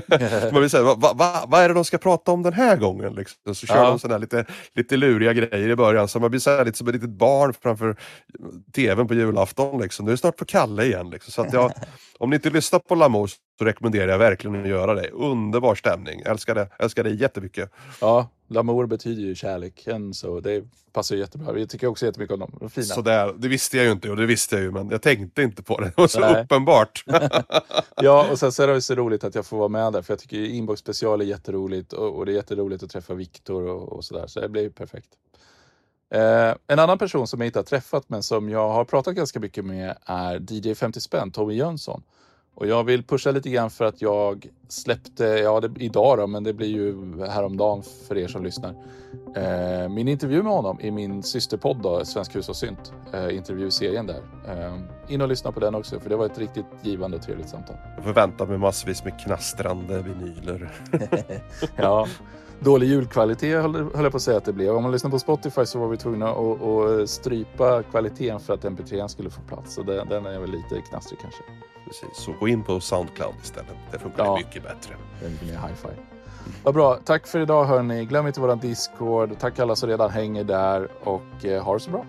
[0.52, 3.14] man vill säga, vad va, va, är det de ska prata om den här gången?
[3.14, 3.54] Liksom.
[3.54, 3.84] Så kör ja.
[3.84, 4.44] de sådana lite,
[4.74, 7.96] lite luriga grejer i början, så man blir så lite som ett litet barn framför
[8.74, 9.80] tvn på julafton.
[9.80, 10.04] Liksom.
[10.04, 11.10] Nu är det snart på Kalle igen.
[11.10, 11.32] Liksom.
[11.32, 11.72] Så att jag,
[12.18, 15.10] om ni inte lyssnar på Lamour så rekommenderar jag verkligen att göra det.
[15.10, 17.70] Underbar stämning, älskar det, älskar det jättemycket.
[18.00, 21.58] Ja, L'amour betyder ju kärleken så det passar jättebra.
[21.58, 22.56] Jag tycker också jättemycket om dem.
[22.60, 22.86] De fina.
[22.86, 25.62] Sådär, det visste jag ju inte och det visste jag ju men jag tänkte inte
[25.62, 25.86] på det.
[25.86, 26.42] Det var så Nej.
[26.44, 27.04] uppenbart.
[27.96, 30.12] ja och sen så är det så roligt att jag får vara med där för
[30.12, 33.92] jag tycker Inbox special är jätteroligt och, och det är jätteroligt att träffa Viktor och,
[33.92, 35.08] och sådär så det blir perfekt.
[36.14, 39.40] Eh, en annan person som jag inte har träffat men som jag har pratat ganska
[39.40, 42.02] mycket med är DJ 50 spänn, Tommy Jönsson.
[42.54, 46.44] Och jag vill pusha lite grann för att jag släppte, ja det, idag då, men
[46.44, 46.96] det blir ju
[47.26, 48.74] häromdagen för er som lyssnar.
[49.36, 52.92] Eh, min intervju med honom i min systerpodd då, Svensk hus och synt.
[53.12, 54.22] Eh, intervjuserien där.
[54.48, 54.78] Eh,
[55.08, 57.76] in och lyssna på den också för det var ett riktigt givande och trevligt samtal.
[57.96, 60.72] Jag får vänta med massvis med knastrande vinyler.
[61.76, 62.06] ja,
[62.64, 64.76] dålig ljudkvalitet höll, jag på att säga att det blev.
[64.76, 68.64] Om man lyssnar på Spotify så var vi tvungna att, att strypa kvaliteten för att
[68.64, 69.74] mp3 skulle få plats.
[69.74, 71.42] Så det, den är väl lite knastrig kanske.
[71.86, 73.76] Precis, så gå in på Soundcloud istället.
[73.90, 74.94] Det funkar ja, mycket bättre.
[75.20, 76.02] Det är mycket mer hi-fi.
[76.62, 76.98] Vad bra.
[77.04, 78.04] Tack för idag hörni.
[78.04, 79.38] Glöm inte våran Discord.
[79.38, 82.06] Tack alla som redan hänger där och eh, ha det så bra.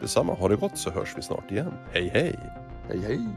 [0.00, 0.34] Detsamma.
[0.34, 1.72] Ha det gott så hörs vi snart igen.
[1.92, 2.38] Hej hej!
[2.88, 3.28] Hej hej!